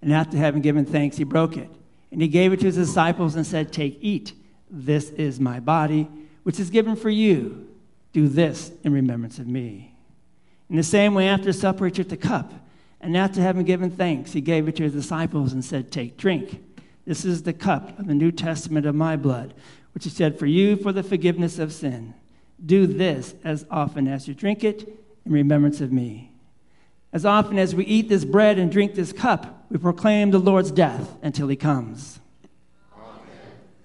And 0.00 0.12
after 0.12 0.36
having 0.36 0.62
given 0.62 0.84
thanks, 0.84 1.16
he 1.16 1.24
broke 1.24 1.56
it. 1.56 1.70
And 2.12 2.22
he 2.22 2.28
gave 2.28 2.52
it 2.52 2.60
to 2.60 2.66
his 2.66 2.76
disciples 2.76 3.34
and 3.34 3.46
said, 3.46 3.72
Take, 3.72 3.98
eat. 4.00 4.34
This 4.70 5.10
is 5.10 5.40
my 5.40 5.60
body, 5.60 6.08
which 6.44 6.60
is 6.60 6.70
given 6.70 6.94
for 6.94 7.10
you. 7.10 7.68
Do 8.12 8.28
this 8.28 8.70
in 8.84 8.92
remembrance 8.92 9.38
of 9.38 9.48
me. 9.48 9.94
In 10.70 10.76
the 10.76 10.82
same 10.82 11.14
way, 11.14 11.28
after 11.28 11.52
supper, 11.52 11.86
he 11.86 11.90
took 11.90 12.08
the 12.08 12.16
cup. 12.16 12.52
And 13.00 13.16
after 13.16 13.40
having 13.40 13.64
given 13.64 13.90
thanks, 13.90 14.32
he 14.32 14.40
gave 14.40 14.68
it 14.68 14.76
to 14.76 14.84
his 14.84 14.92
disciples 14.92 15.52
and 15.52 15.64
said, 15.64 15.90
Take, 15.90 16.16
drink. 16.16 16.62
This 17.04 17.24
is 17.24 17.42
the 17.42 17.52
cup 17.52 17.98
of 17.98 18.06
the 18.06 18.14
New 18.14 18.32
Testament 18.32 18.86
of 18.86 18.94
my 18.94 19.16
blood, 19.16 19.52
which 19.92 20.06
is 20.06 20.16
shed 20.16 20.38
for 20.38 20.46
you 20.46 20.76
for 20.76 20.92
the 20.92 21.02
forgiveness 21.02 21.58
of 21.58 21.72
sin. 21.72 22.14
Do 22.64 22.86
this 22.86 23.34
as 23.44 23.66
often 23.70 24.08
as 24.08 24.26
you 24.26 24.34
drink 24.34 24.64
it 24.64 24.88
in 25.26 25.32
remembrance 25.32 25.80
of 25.80 25.92
me. 25.92 26.33
As 27.14 27.24
often 27.24 27.60
as 27.60 27.76
we 27.76 27.84
eat 27.84 28.08
this 28.08 28.24
bread 28.24 28.58
and 28.58 28.72
drink 28.72 28.96
this 28.96 29.12
cup, 29.12 29.66
we 29.70 29.78
proclaim 29.78 30.32
the 30.32 30.40
Lord's 30.40 30.72
death 30.72 31.16
until 31.22 31.46
he 31.46 31.54
comes. 31.54 32.18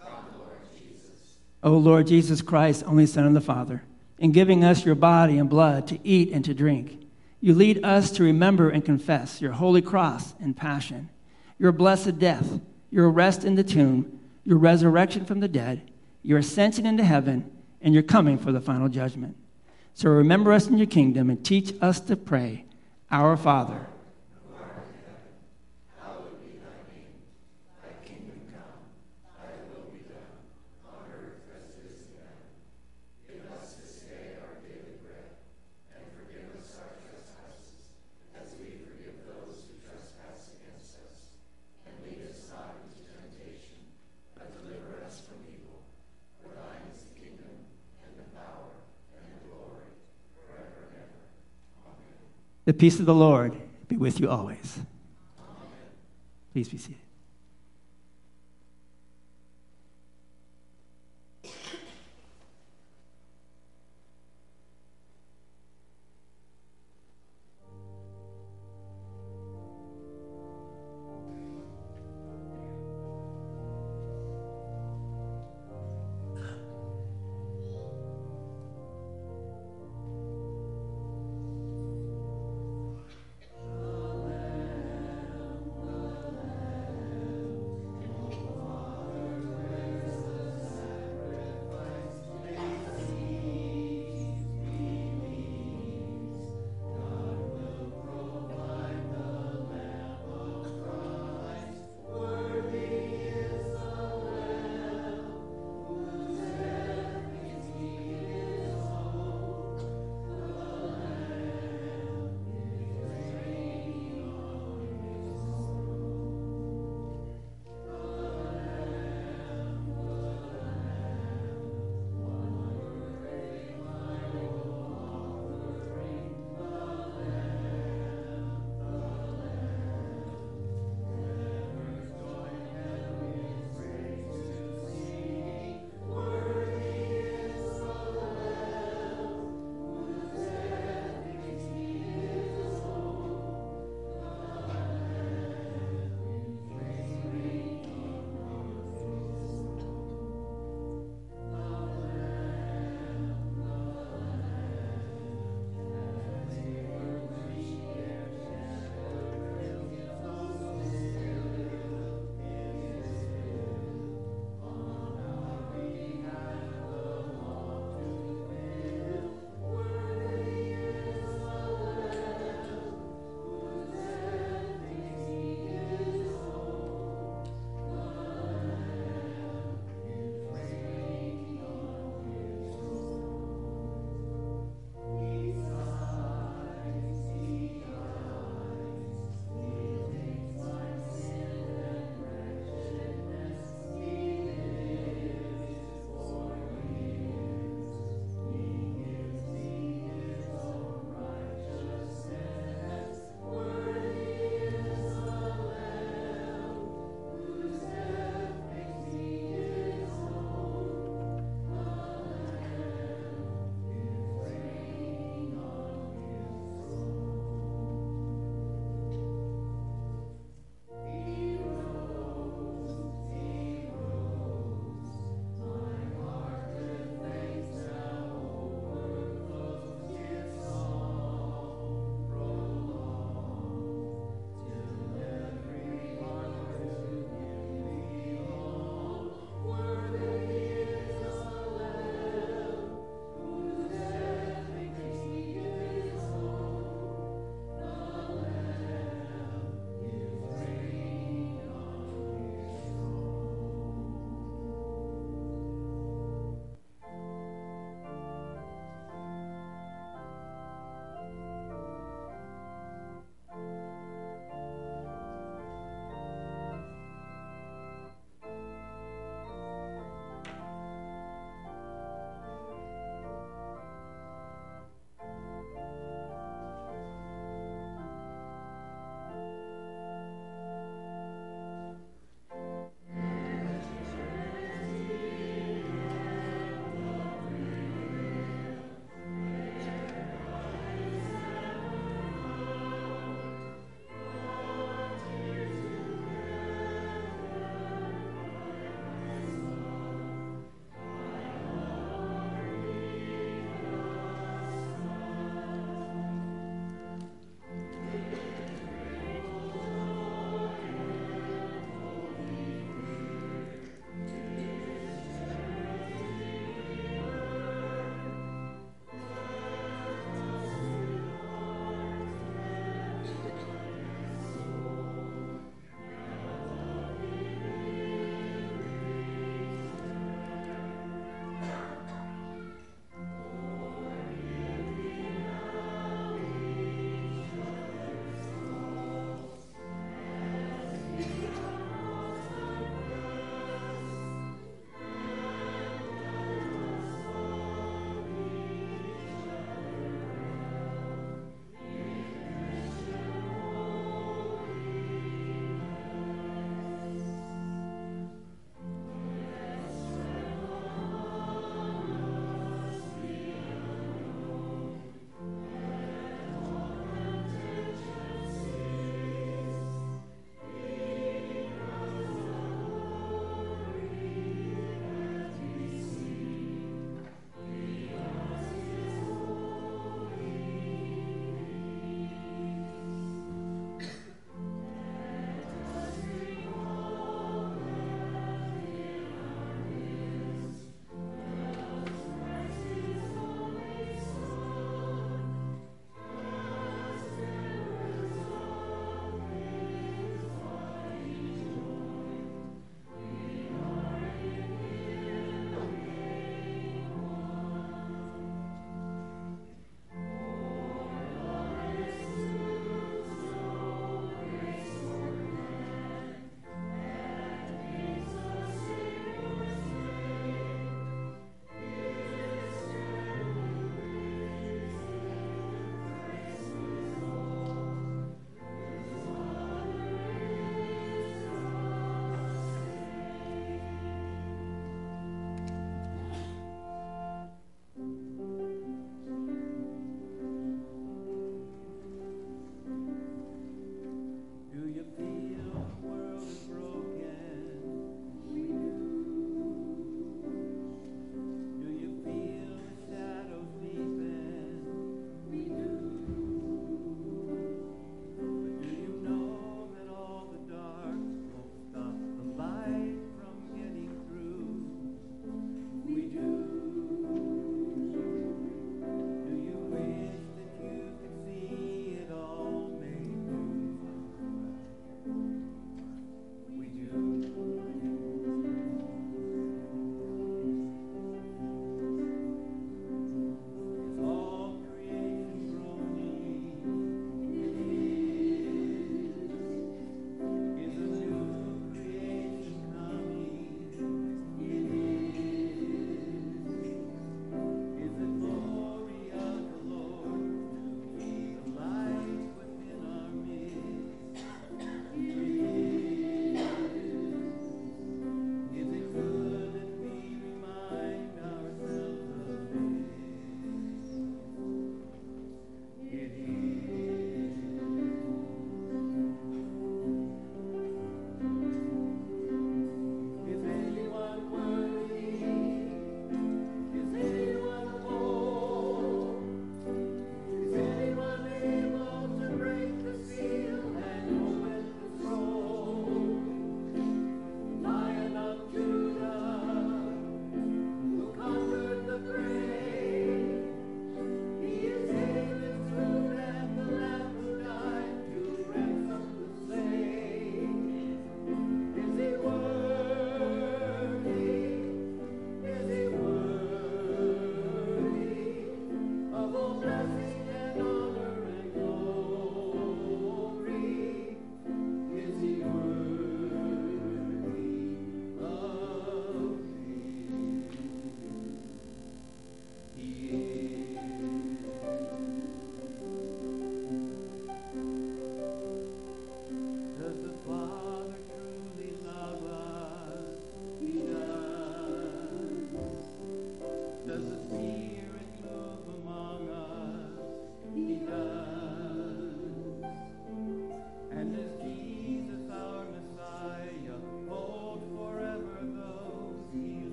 Come, 0.00 0.24
Lord 0.38 0.56
o 1.64 1.76
Lord 1.76 2.06
Jesus 2.06 2.40
Christ, 2.40 2.84
only 2.86 3.04
Son 3.04 3.26
of 3.26 3.34
the 3.34 3.40
Father, 3.40 3.82
in 4.20 4.30
giving 4.30 4.62
us 4.62 4.84
your 4.84 4.94
body 4.94 5.38
and 5.38 5.50
blood 5.50 5.88
to 5.88 5.98
eat 6.06 6.30
and 6.30 6.44
to 6.44 6.54
drink, 6.54 7.04
you 7.40 7.52
lead 7.52 7.84
us 7.84 8.12
to 8.12 8.22
remember 8.22 8.70
and 8.70 8.84
confess 8.84 9.42
your 9.42 9.52
holy 9.52 9.82
cross 9.82 10.34
and 10.38 10.56
passion, 10.56 11.08
your 11.58 11.72
blessed 11.72 12.20
death, 12.20 12.60
your 12.92 13.10
arrest 13.10 13.44
in 13.44 13.56
the 13.56 13.64
tomb, 13.64 14.20
your 14.44 14.56
resurrection 14.56 15.24
from 15.24 15.40
the 15.40 15.48
dead, 15.48 15.90
your 16.22 16.38
ascension 16.38 16.86
into 16.86 17.02
heaven, 17.02 17.50
and 17.80 17.92
your 17.92 18.04
coming 18.04 18.38
for 18.38 18.52
the 18.52 18.60
final 18.60 18.88
judgment. 18.88 19.36
So 19.94 20.10
remember 20.10 20.52
us 20.52 20.68
in 20.68 20.78
your 20.78 20.86
kingdom 20.86 21.28
and 21.28 21.44
teach 21.44 21.74
us 21.80 21.98
to 22.00 22.16
pray 22.16 22.65
our 23.10 23.36
Father, 23.36 23.86
The 52.66 52.74
peace 52.74 53.00
of 53.00 53.06
the 53.06 53.14
Lord 53.14 53.56
be 53.88 53.96
with 53.96 54.20
you 54.20 54.28
always. 54.28 54.80
Please 56.52 56.68
be 56.68 56.76
seated. 56.76 57.05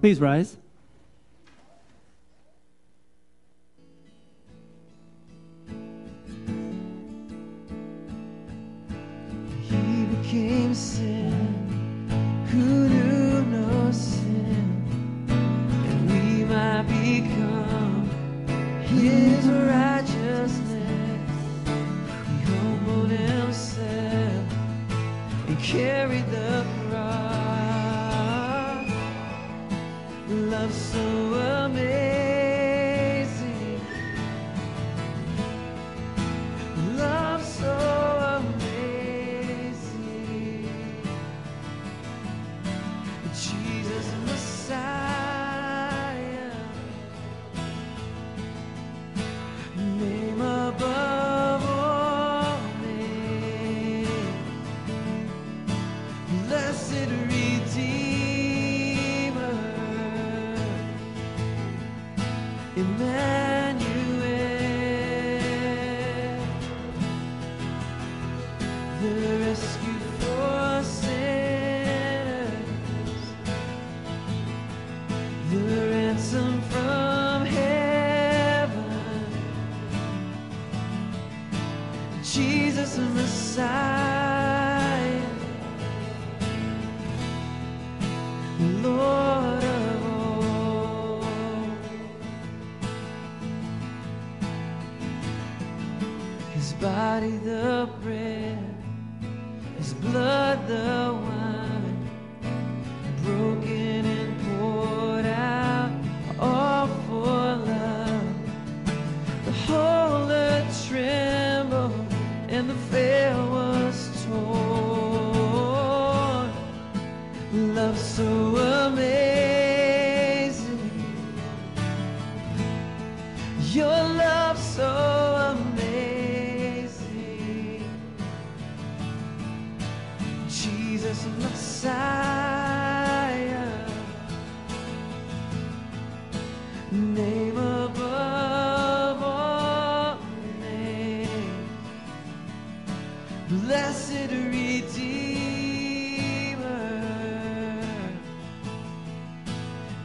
Please 0.00 0.20
rise. 0.20 0.56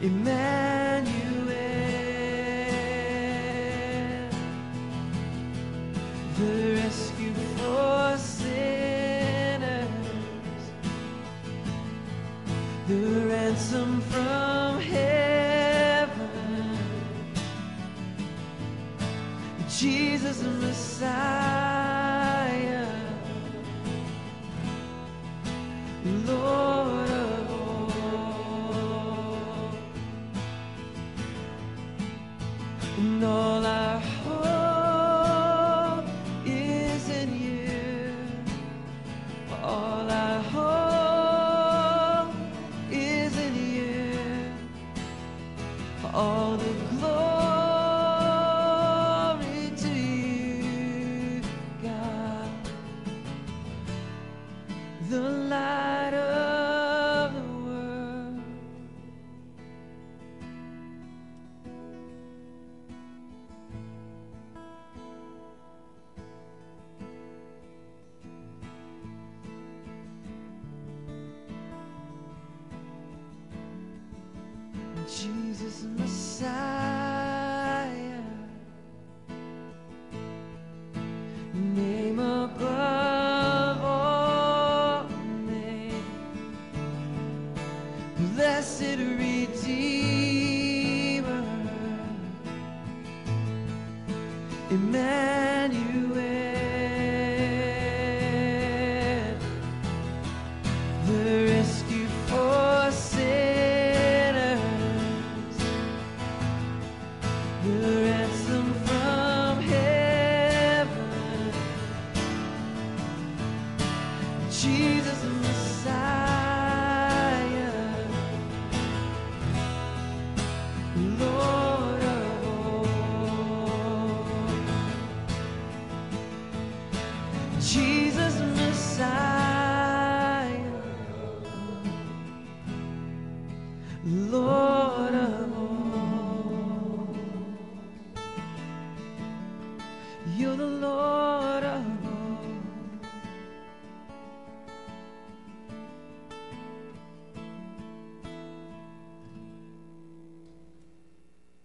Emmanuel, 0.04 0.63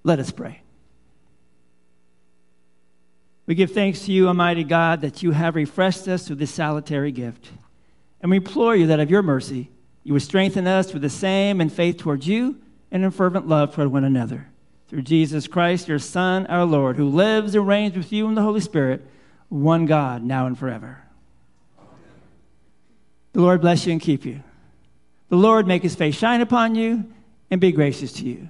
Let 0.09 0.17
us 0.17 0.31
pray. 0.31 0.59
We 3.45 3.53
give 3.53 3.73
thanks 3.73 4.07
to 4.07 4.11
you, 4.11 4.27
Almighty 4.27 4.63
God, 4.63 5.01
that 5.01 5.21
you 5.21 5.29
have 5.29 5.55
refreshed 5.55 6.07
us 6.07 6.25
through 6.25 6.37
this 6.37 6.49
salutary 6.49 7.11
gift. 7.11 7.51
And 8.19 8.31
we 8.31 8.37
implore 8.37 8.75
you 8.75 8.87
that 8.87 8.99
of 8.99 9.11
your 9.11 9.21
mercy, 9.21 9.69
you 10.03 10.13
would 10.13 10.23
strengthen 10.23 10.65
us 10.65 10.93
with 10.93 11.03
the 11.03 11.11
same 11.11 11.61
in 11.61 11.69
faith 11.69 11.97
towards 11.97 12.27
you 12.27 12.59
and 12.89 13.05
in 13.05 13.11
fervent 13.11 13.47
love 13.47 13.75
toward 13.75 13.91
one 13.91 14.03
another. 14.03 14.47
Through 14.87 15.03
Jesus 15.03 15.45
Christ, 15.45 15.87
your 15.87 15.99
Son, 15.99 16.47
our 16.47 16.65
Lord, 16.65 16.95
who 16.97 17.07
lives 17.07 17.53
and 17.53 17.67
reigns 17.67 17.95
with 17.95 18.11
you 18.11 18.27
in 18.27 18.33
the 18.33 18.41
Holy 18.41 18.61
Spirit, 18.61 19.05
one 19.49 19.85
God, 19.85 20.23
now 20.23 20.47
and 20.47 20.57
forever. 20.57 21.03
The 23.33 23.41
Lord 23.41 23.61
bless 23.61 23.85
you 23.85 23.91
and 23.91 24.01
keep 24.01 24.25
you. 24.25 24.41
The 25.29 25.35
Lord 25.35 25.67
make 25.67 25.83
his 25.83 25.93
face 25.93 26.15
shine 26.15 26.41
upon 26.41 26.73
you 26.73 27.05
and 27.51 27.61
be 27.61 27.71
gracious 27.71 28.11
to 28.13 28.25
you. 28.25 28.49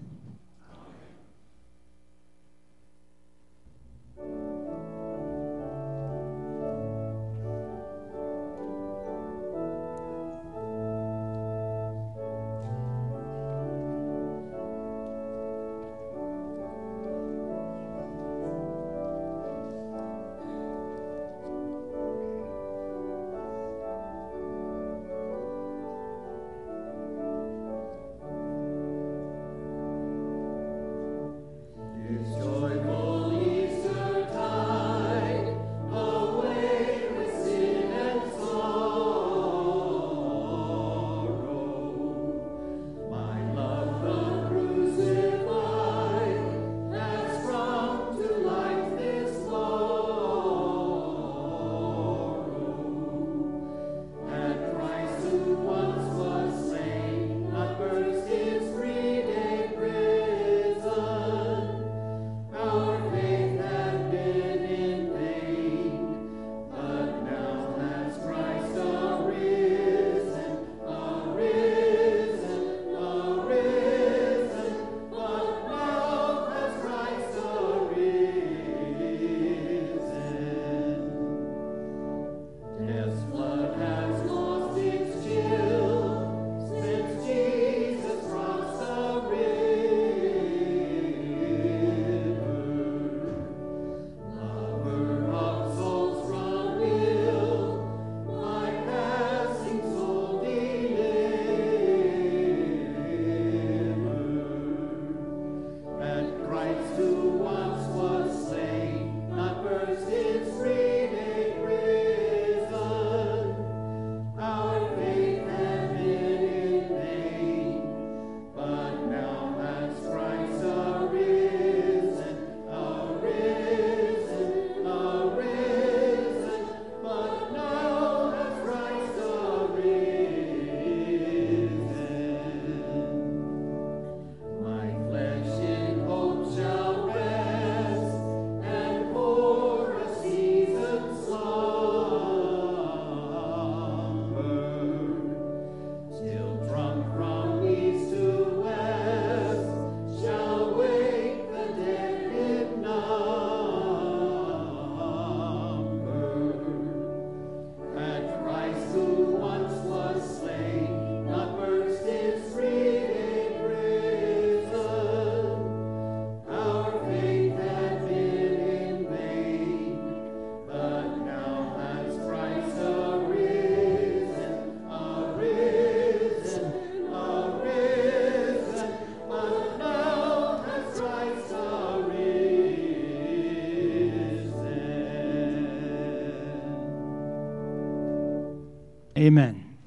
Amen. 189.21 189.77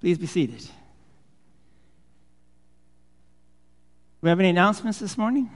Please 0.00 0.16
be 0.16 0.26
seated. 0.26 0.64
We 4.20 4.28
have 4.28 4.38
any 4.38 4.50
announcements 4.50 5.00
this 5.00 5.18
morning? 5.18 5.50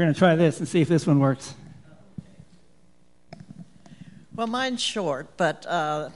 We're 0.00 0.06
going 0.06 0.14
to 0.14 0.18
try 0.18 0.34
this 0.34 0.58
and 0.60 0.66
see 0.66 0.80
if 0.80 0.88
this 0.88 1.06
one 1.06 1.18
works. 1.18 1.54
Well, 4.34 4.46
mine's 4.46 4.80
short, 4.80 5.36
but 5.36 5.66
uh, 5.66 6.08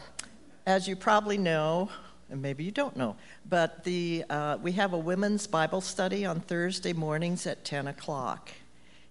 as 0.65 0.89
you 0.89 0.97
probably 0.97 1.37
know, 1.37 1.91
and 2.31 2.41
maybe 2.41 2.65
you 2.65 2.71
don't 2.71 2.97
know, 2.97 3.17
but 3.47 3.85
the, 3.85 4.25
uh, 4.31 4.57
we 4.63 4.73
have 4.73 4.95
a 4.95 4.99
women's 4.99 5.47
Bible 5.47 5.83
study 5.83 6.25
on 6.25 6.41
Thursday 6.41 6.95
mornings 6.95 7.47
at 7.47 7.67
10 7.67 7.87
o'clock. 7.87 8.53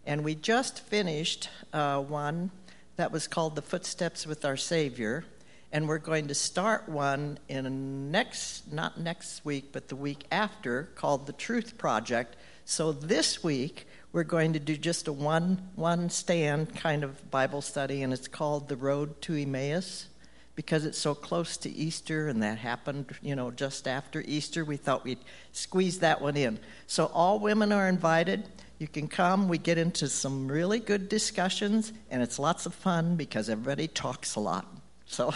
And 0.07 0.23
we 0.23 0.33
just 0.33 0.79
finished 0.79 1.49
uh, 1.71 2.01
one 2.01 2.49
that 2.95 3.11
was 3.11 3.27
called 3.27 3.55
The 3.55 3.61
Footsteps 3.61 4.25
with 4.25 4.43
Our 4.43 4.57
Savior. 4.57 5.23
And 5.71 5.87
we're 5.87 5.99
going 5.99 6.29
to 6.29 6.33
start 6.33 6.89
one 6.89 7.37
in 7.47 8.09
next, 8.09 8.73
not 8.73 8.99
next 8.99 9.45
week, 9.45 9.65
but 9.71 9.89
the 9.89 9.95
week 9.95 10.25
after, 10.31 10.89
called 10.95 11.27
The 11.27 11.33
Truth 11.33 11.77
Project. 11.77 12.37
So 12.65 12.91
this 12.91 13.43
week, 13.43 13.85
we're 14.13 14.23
going 14.23 14.53
to 14.53 14.59
do 14.59 14.77
just 14.77 15.07
a 15.07 15.11
one, 15.11 15.59
one 15.75 16.09
stand 16.09 16.75
kind 16.75 17.03
of 17.03 17.31
Bible 17.31 17.61
study, 17.61 18.03
and 18.03 18.13
it's 18.13 18.27
called 18.27 18.69
The 18.69 18.77
Road 18.77 19.19
to 19.23 19.35
Emmaus 19.35 20.07
because 20.55 20.85
it's 20.85 20.99
so 20.99 21.15
close 21.15 21.57
to 21.57 21.69
Easter 21.71 22.27
and 22.27 22.43
that 22.43 22.59
happened, 22.59 23.07
you 23.23 23.35
know, 23.35 23.49
just 23.49 23.87
after 23.87 24.23
Easter. 24.27 24.63
We 24.63 24.77
thought 24.77 25.03
we'd 25.03 25.17
squeeze 25.51 25.97
that 25.99 26.21
one 26.21 26.37
in. 26.37 26.59
So 26.85 27.07
all 27.07 27.39
women 27.39 27.71
are 27.71 27.89
invited. 27.89 28.47
You 28.77 28.87
can 28.87 29.07
come. 29.07 29.47
We 29.47 29.57
get 29.57 29.79
into 29.79 30.07
some 30.07 30.47
really 30.47 30.79
good 30.79 31.09
discussions, 31.09 31.91
and 32.11 32.21
it's 32.21 32.37
lots 32.37 32.67
of 32.67 32.75
fun 32.75 33.15
because 33.15 33.49
everybody 33.49 33.87
talks 33.87 34.35
a 34.35 34.39
lot. 34.39 34.67
So 35.07 35.33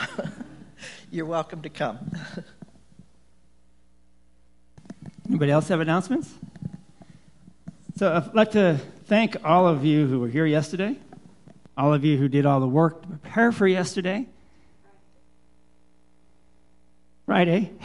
you're 1.12 1.26
welcome 1.26 1.64
to 1.64 1.70
come. 1.70 1.98
Anybody 5.28 5.52
else 5.52 5.68
have 5.70 5.80
announcements? 5.80 6.32
So 7.98 8.14
I'd 8.14 8.34
like 8.36 8.52
to 8.52 8.80
thank 9.06 9.38
all 9.44 9.68
of 9.68 9.84
you 9.84 10.06
who 10.06 10.20
were 10.20 10.28
here 10.28 10.46
yesterday, 10.46 11.00
all 11.76 11.96
of 11.96 12.06
you 12.06 12.16
who 12.16 12.28
did 12.28 12.46
all 12.46 12.60
the 12.60 12.68
work 12.68 13.02
to 13.02 13.08
prepare 13.08 13.52
for 13.52 13.66
yesterday. 13.66 14.28
Friday. 17.26 17.72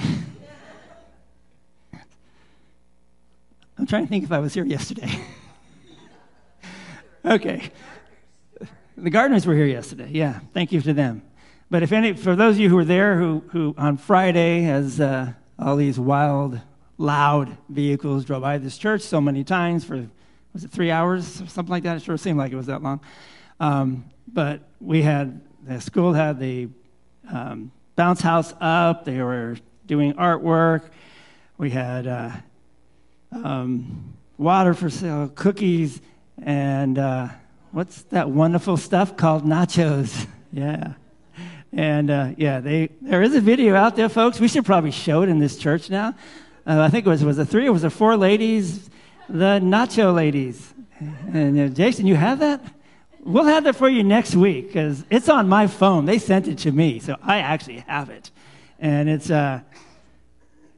I'm 3.79 3.87
trying 3.87 4.05
to 4.05 4.11
think 4.11 4.25
if 4.25 4.33
I 4.33 4.41
was 4.41 4.53
here 4.53 4.67
yesterday. 4.67 5.19
okay. 7.25 7.71
The 8.99 9.09
gardeners 9.09 9.47
were 9.47 9.55
here 9.55 9.65
yesterday. 9.65 10.11
Yeah, 10.11 10.41
thank 10.53 10.73
you 10.73 10.83
to 10.83 10.93
them. 10.93 11.23
But 11.71 11.83
if 11.83 11.91
any, 11.91 12.13
for 12.13 12.37
those 12.37 12.57
of 12.57 12.61
you 12.61 12.69
who 12.69 12.77
were 12.77 12.85
there, 12.85 13.17
who, 13.17 13.45
who 13.49 13.75
on 13.79 13.97
Friday, 13.97 14.67
as 14.67 15.01
uh, 15.01 15.33
all 15.59 15.77
these 15.77 15.99
wild, 15.99 16.61
loud 17.03 17.57
vehicles 17.69 18.25
drove 18.25 18.43
by 18.43 18.59
this 18.59 18.79
church 18.79 19.03
so 19.03 19.21
many 19.21 19.45
times 19.45 19.85
for, 19.85 20.07
was 20.53 20.65
it 20.65 20.71
three 20.71 20.91
hours 20.91 21.43
or 21.43 21.47
something 21.47 21.71
like 21.71 21.83
that? 21.83 21.97
It 21.97 22.03
sure 22.03 22.17
seemed 22.17 22.39
like 22.39 22.53
it 22.53 22.57
was 22.57 22.67
that 22.67 22.83
long. 22.83 23.01
Um, 23.61 24.05
but 24.33 24.61
we 24.81 25.03
had, 25.03 25.41
the 25.67 25.81
school 25.81 26.13
had 26.13 26.39
the 26.39 26.69
um, 27.29 27.73
bounce 27.97 28.21
house 28.21 28.55
up. 28.61 29.05
They 29.05 29.21
were 29.21 29.57
doing 29.87 30.15
artwork. 30.15 30.85
We 31.59 31.71
had 31.71 32.07
uh, 32.07 32.31
um, 33.33 34.15
water 34.39 34.73
for 34.73 34.89
sale, 34.89 35.29
cookies, 35.35 36.01
and 36.43 36.99
uh, 36.99 37.29
what's 37.73 38.03
that 38.05 38.31
wonderful 38.31 38.77
stuff 38.77 39.17
called 39.17 39.45
nachos? 39.45 40.27
yeah. 40.53 40.95
And 41.73 42.11
uh, 42.11 42.31
yeah, 42.37 42.61
they, 42.61 42.91
there 43.01 43.23
is 43.23 43.35
a 43.35 43.41
video 43.41 43.75
out 43.75 43.97
there, 43.97 44.09
folks. 44.09 44.39
We 44.39 44.49
should 44.49 44.67
probably 44.67 44.91
show 44.91 45.23
it 45.23 45.29
in 45.29 45.39
this 45.39 45.57
church 45.57 45.89
now. 45.89 46.15
Uh, 46.67 46.81
I 46.81 46.89
think 46.89 47.07
it 47.07 47.09
was, 47.09 47.25
was 47.25 47.39
it 47.39 47.47
three 47.47 47.67
or 47.67 47.73
was 47.73 47.85
it 47.85 47.91
four 47.91 48.17
ladies? 48.17 48.89
The 49.29 49.61
nacho 49.61 50.15
ladies. 50.15 50.73
And 51.33 51.59
uh, 51.59 51.69
Jason, 51.69 52.07
you 52.07 52.15
have 52.15 52.39
that? 52.41 52.63
We'll 53.25 53.45
have 53.45 53.65
that 53.65 53.77
for 53.77 53.89
you 53.89 54.03
next 54.03 54.35
week 54.35 54.69
because 54.69 55.05
it's 55.11 55.29
on 55.29 55.49
my 55.49 55.67
phone. 55.67 56.07
They 56.07 56.19
sent 56.19 56.49
it 56.49 56.59
to 56.59 56.73
me, 56.73 56.99
so 56.99 57.17
I 57.23 57.39
actually 57.39 57.79
have 57.87 58.11
it. 58.11 58.31
And 58.79 59.09
it's, 59.09 59.31
uh, 59.31 59.61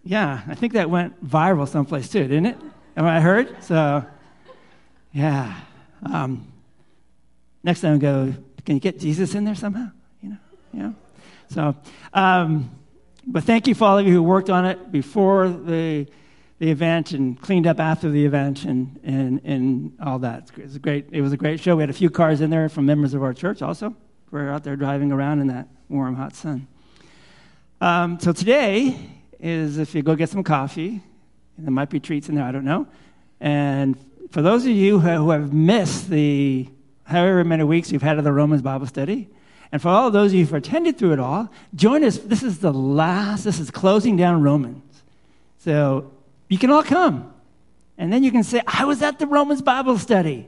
yeah, 0.04 0.42
I 0.46 0.54
think 0.54 0.74
that 0.74 0.90
went 0.90 1.26
viral 1.26 1.66
someplace 1.66 2.08
too, 2.08 2.22
didn't 2.22 2.46
it? 2.46 2.58
Am 2.96 3.06
I 3.06 3.20
heard? 3.20 3.62
So, 3.64 4.04
yeah. 5.12 5.58
Um, 6.10 6.46
next 7.62 7.80
time, 7.80 7.94
I 7.94 7.98
go. 7.98 8.34
Can 8.64 8.76
you 8.76 8.80
get 8.80 8.98
Jesus 8.98 9.34
in 9.34 9.44
there 9.44 9.54
somehow? 9.54 9.90
You 10.22 10.30
know, 10.30 10.38
yeah. 10.72 10.92
So, 11.48 11.74
um, 12.12 12.70
but 13.26 13.44
thank 13.44 13.66
you 13.66 13.74
for 13.74 13.84
all 13.84 13.98
of 13.98 14.06
you 14.06 14.12
who 14.12 14.22
worked 14.22 14.50
on 14.50 14.64
it 14.64 14.92
before 14.92 15.48
the 15.48 16.06
the 16.58 16.70
event 16.70 17.12
and 17.12 17.40
cleaned 17.40 17.66
up 17.66 17.80
after 17.80 18.08
the 18.08 18.24
event 18.24 18.64
and, 18.64 18.98
and, 19.02 19.40
and 19.44 19.92
all 20.00 20.18
that. 20.20 20.50
It 20.56 20.62
was, 20.62 20.76
a 20.76 20.78
great, 20.78 21.06
it 21.10 21.20
was 21.20 21.32
a 21.32 21.36
great 21.36 21.60
show. 21.60 21.76
We 21.76 21.82
had 21.82 21.90
a 21.90 21.94
few 21.94 22.10
cars 22.10 22.40
in 22.40 22.50
there 22.50 22.68
from 22.68 22.86
members 22.86 23.12
of 23.12 23.22
our 23.22 23.34
church 23.34 23.60
also. 23.60 23.94
We 24.30 24.40
are 24.40 24.50
out 24.50 24.64
there 24.64 24.76
driving 24.76 25.12
around 25.12 25.40
in 25.40 25.48
that 25.48 25.68
warm, 25.88 26.14
hot 26.14 26.34
sun. 26.34 26.66
Um, 27.80 28.18
so 28.20 28.32
today 28.32 28.96
is 29.40 29.78
if 29.78 29.94
you 29.94 30.02
go 30.02 30.14
get 30.14 30.30
some 30.30 30.42
coffee, 30.44 31.02
there 31.58 31.70
might 31.70 31.90
be 31.90 32.00
treats 32.00 32.28
in 32.28 32.34
there, 32.34 32.44
I 32.44 32.52
don't 32.52 32.64
know. 32.64 32.86
And 33.40 33.98
for 34.30 34.40
those 34.40 34.64
of 34.64 34.70
you 34.70 35.00
who 35.00 35.30
have 35.30 35.52
missed 35.52 36.08
the 36.08 36.68
however 37.02 37.44
many 37.44 37.64
weeks 37.64 37.92
you've 37.92 38.02
had 38.02 38.16
of 38.16 38.24
the 38.24 38.32
Romans 38.32 38.62
Bible 38.62 38.86
study, 38.86 39.28
and 39.74 39.82
for 39.82 39.88
all 39.88 40.08
those 40.12 40.30
of 40.30 40.36
you 40.36 40.44
who've 40.44 40.54
attended 40.54 40.98
through 40.98 41.14
it 41.14 41.18
all, 41.18 41.50
join 41.74 42.04
us. 42.04 42.16
This 42.18 42.44
is 42.44 42.60
the 42.60 42.72
last, 42.72 43.42
this 43.42 43.58
is 43.58 43.72
closing 43.72 44.16
down 44.16 44.40
Romans. 44.40 45.02
So 45.58 46.12
you 46.48 46.58
can 46.58 46.70
all 46.70 46.84
come. 46.84 47.34
And 47.98 48.12
then 48.12 48.22
you 48.22 48.30
can 48.30 48.44
say, 48.44 48.62
I 48.68 48.84
was 48.84 49.02
at 49.02 49.18
the 49.18 49.26
Romans 49.26 49.62
Bible 49.62 49.98
study. 49.98 50.46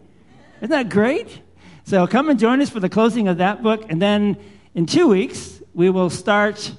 Isn't 0.59 0.71
that 0.71 0.91
great? 0.91 1.41
So 1.83 2.07
come 2.07 2.29
and 2.29 2.39
join 2.39 2.63
us 2.63 2.71
for 2.71 2.79
the 2.79 2.89
closing 2.89 3.27
of 3.27 3.39
that 3.39 3.65
book. 3.65 3.85
And 3.89 4.01
then 4.01 4.37
in 4.77 4.87
two 4.87 5.09
weeks, 5.09 5.61
we 5.75 5.91
will 5.91 6.09
start 6.09 6.73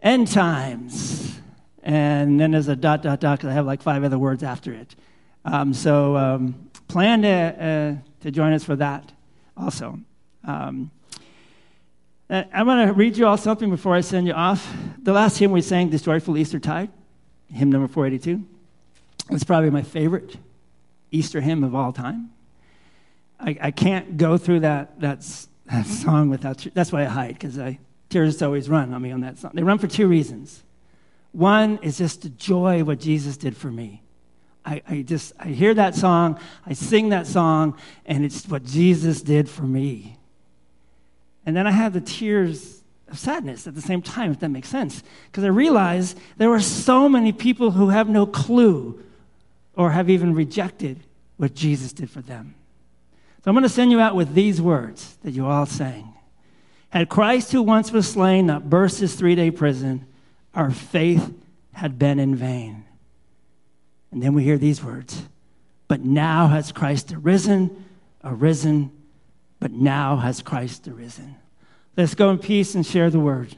End 0.00 0.26
Times. 0.28 1.38
And 1.82 2.40
then 2.40 2.52
there's 2.52 2.68
a 2.68 2.76
dot, 2.76 3.02
dot, 3.02 3.20
dot, 3.20 3.40
because 3.40 3.50
I 3.50 3.52
have 3.52 3.66
like 3.66 3.82
five 3.82 4.04
other 4.04 4.18
words 4.18 4.42
after 4.42 4.72
it. 4.72 4.96
Um, 5.44 5.74
so 5.74 6.16
um, 6.16 6.70
plan 6.88 7.20
to, 7.20 7.28
uh, 7.28 8.22
to 8.22 8.30
join 8.30 8.54
us 8.54 8.64
for 8.64 8.76
that 8.76 9.12
also. 9.54 9.98
Um, 10.44 10.92
uh, 12.30 12.44
I'm 12.52 12.66
going 12.66 12.86
to 12.86 12.92
read 12.92 13.16
you 13.16 13.26
all 13.26 13.36
something 13.36 13.70
before 13.70 13.94
I 13.94 14.00
send 14.00 14.26
you 14.26 14.34
off. 14.34 14.74
The 15.02 15.12
last 15.12 15.38
hymn 15.38 15.50
we 15.50 15.62
sang, 15.62 15.90
This 15.90 16.02
Joyful 16.02 16.36
Easter 16.36 16.58
Tide 16.58 16.90
hymn 17.52 17.70
number 17.70 17.88
482. 17.88 18.44
It's 19.30 19.44
probably 19.44 19.70
my 19.70 19.82
favorite 19.82 20.36
Easter 21.10 21.40
hymn 21.40 21.64
of 21.64 21.74
all 21.74 21.92
time. 21.92 22.30
I, 23.40 23.56
I 23.60 23.70
can't 23.70 24.16
go 24.16 24.36
through 24.36 24.60
that, 24.60 25.00
that, 25.00 25.24
that 25.66 25.86
song 25.86 26.28
without, 26.28 26.66
that's 26.74 26.92
why 26.92 27.02
I 27.02 27.06
hide, 27.06 27.34
because 27.34 27.58
I 27.58 27.78
tears 28.10 28.42
always 28.42 28.68
run 28.68 28.92
on 28.92 29.02
me 29.02 29.12
on 29.12 29.20
that 29.20 29.38
song. 29.38 29.52
They 29.54 29.62
run 29.62 29.78
for 29.78 29.86
two 29.86 30.08
reasons. 30.08 30.62
One 31.32 31.78
is 31.82 31.98
just 31.98 32.22
the 32.22 32.30
joy 32.30 32.84
what 32.84 33.00
Jesus 33.00 33.36
did 33.36 33.56
for 33.56 33.70
me. 33.70 34.02
I, 34.64 34.82
I 34.88 35.02
just, 35.02 35.32
I 35.38 35.48
hear 35.48 35.72
that 35.74 35.94
song, 35.94 36.38
I 36.66 36.72
sing 36.72 37.10
that 37.10 37.26
song, 37.26 37.78
and 38.06 38.24
it's 38.24 38.46
what 38.48 38.64
Jesus 38.64 39.22
did 39.22 39.48
for 39.48 39.62
me. 39.62 40.17
And 41.48 41.56
then 41.56 41.66
I 41.66 41.70
have 41.70 41.94
the 41.94 42.02
tears 42.02 42.82
of 43.08 43.18
sadness 43.18 43.66
at 43.66 43.74
the 43.74 43.80
same 43.80 44.02
time, 44.02 44.32
if 44.32 44.40
that 44.40 44.50
makes 44.50 44.68
sense. 44.68 45.02
Because 45.30 45.44
I 45.44 45.46
realize 45.46 46.14
there 46.36 46.52
are 46.52 46.60
so 46.60 47.08
many 47.08 47.32
people 47.32 47.70
who 47.70 47.88
have 47.88 48.06
no 48.06 48.26
clue 48.26 49.02
or 49.74 49.92
have 49.92 50.10
even 50.10 50.34
rejected 50.34 51.00
what 51.38 51.54
Jesus 51.54 51.94
did 51.94 52.10
for 52.10 52.20
them. 52.20 52.54
So 53.42 53.50
I'm 53.50 53.54
going 53.54 53.62
to 53.62 53.70
send 53.70 53.90
you 53.90 53.98
out 53.98 54.14
with 54.14 54.34
these 54.34 54.60
words 54.60 55.16
that 55.22 55.30
you 55.30 55.46
all 55.46 55.64
sang. 55.64 56.12
Had 56.90 57.08
Christ, 57.08 57.50
who 57.52 57.62
once 57.62 57.92
was 57.92 58.06
slain, 58.06 58.44
not 58.44 58.68
burst 58.68 59.00
his 59.00 59.14
three 59.14 59.34
day 59.34 59.50
prison, 59.50 60.06
our 60.54 60.70
faith 60.70 61.32
had 61.72 61.98
been 61.98 62.18
in 62.18 62.36
vain. 62.36 62.84
And 64.10 64.22
then 64.22 64.34
we 64.34 64.44
hear 64.44 64.58
these 64.58 64.84
words 64.84 65.22
But 65.86 66.02
now 66.04 66.48
has 66.48 66.72
Christ 66.72 67.10
arisen, 67.10 67.86
arisen, 68.22 68.92
but 69.60 69.72
now 69.72 70.16
has 70.16 70.42
Christ 70.42 70.86
arisen. 70.88 71.36
Let's 71.96 72.14
go 72.14 72.30
in 72.30 72.38
peace 72.38 72.74
and 72.74 72.86
share 72.86 73.10
the 73.10 73.20
word. 73.20 73.56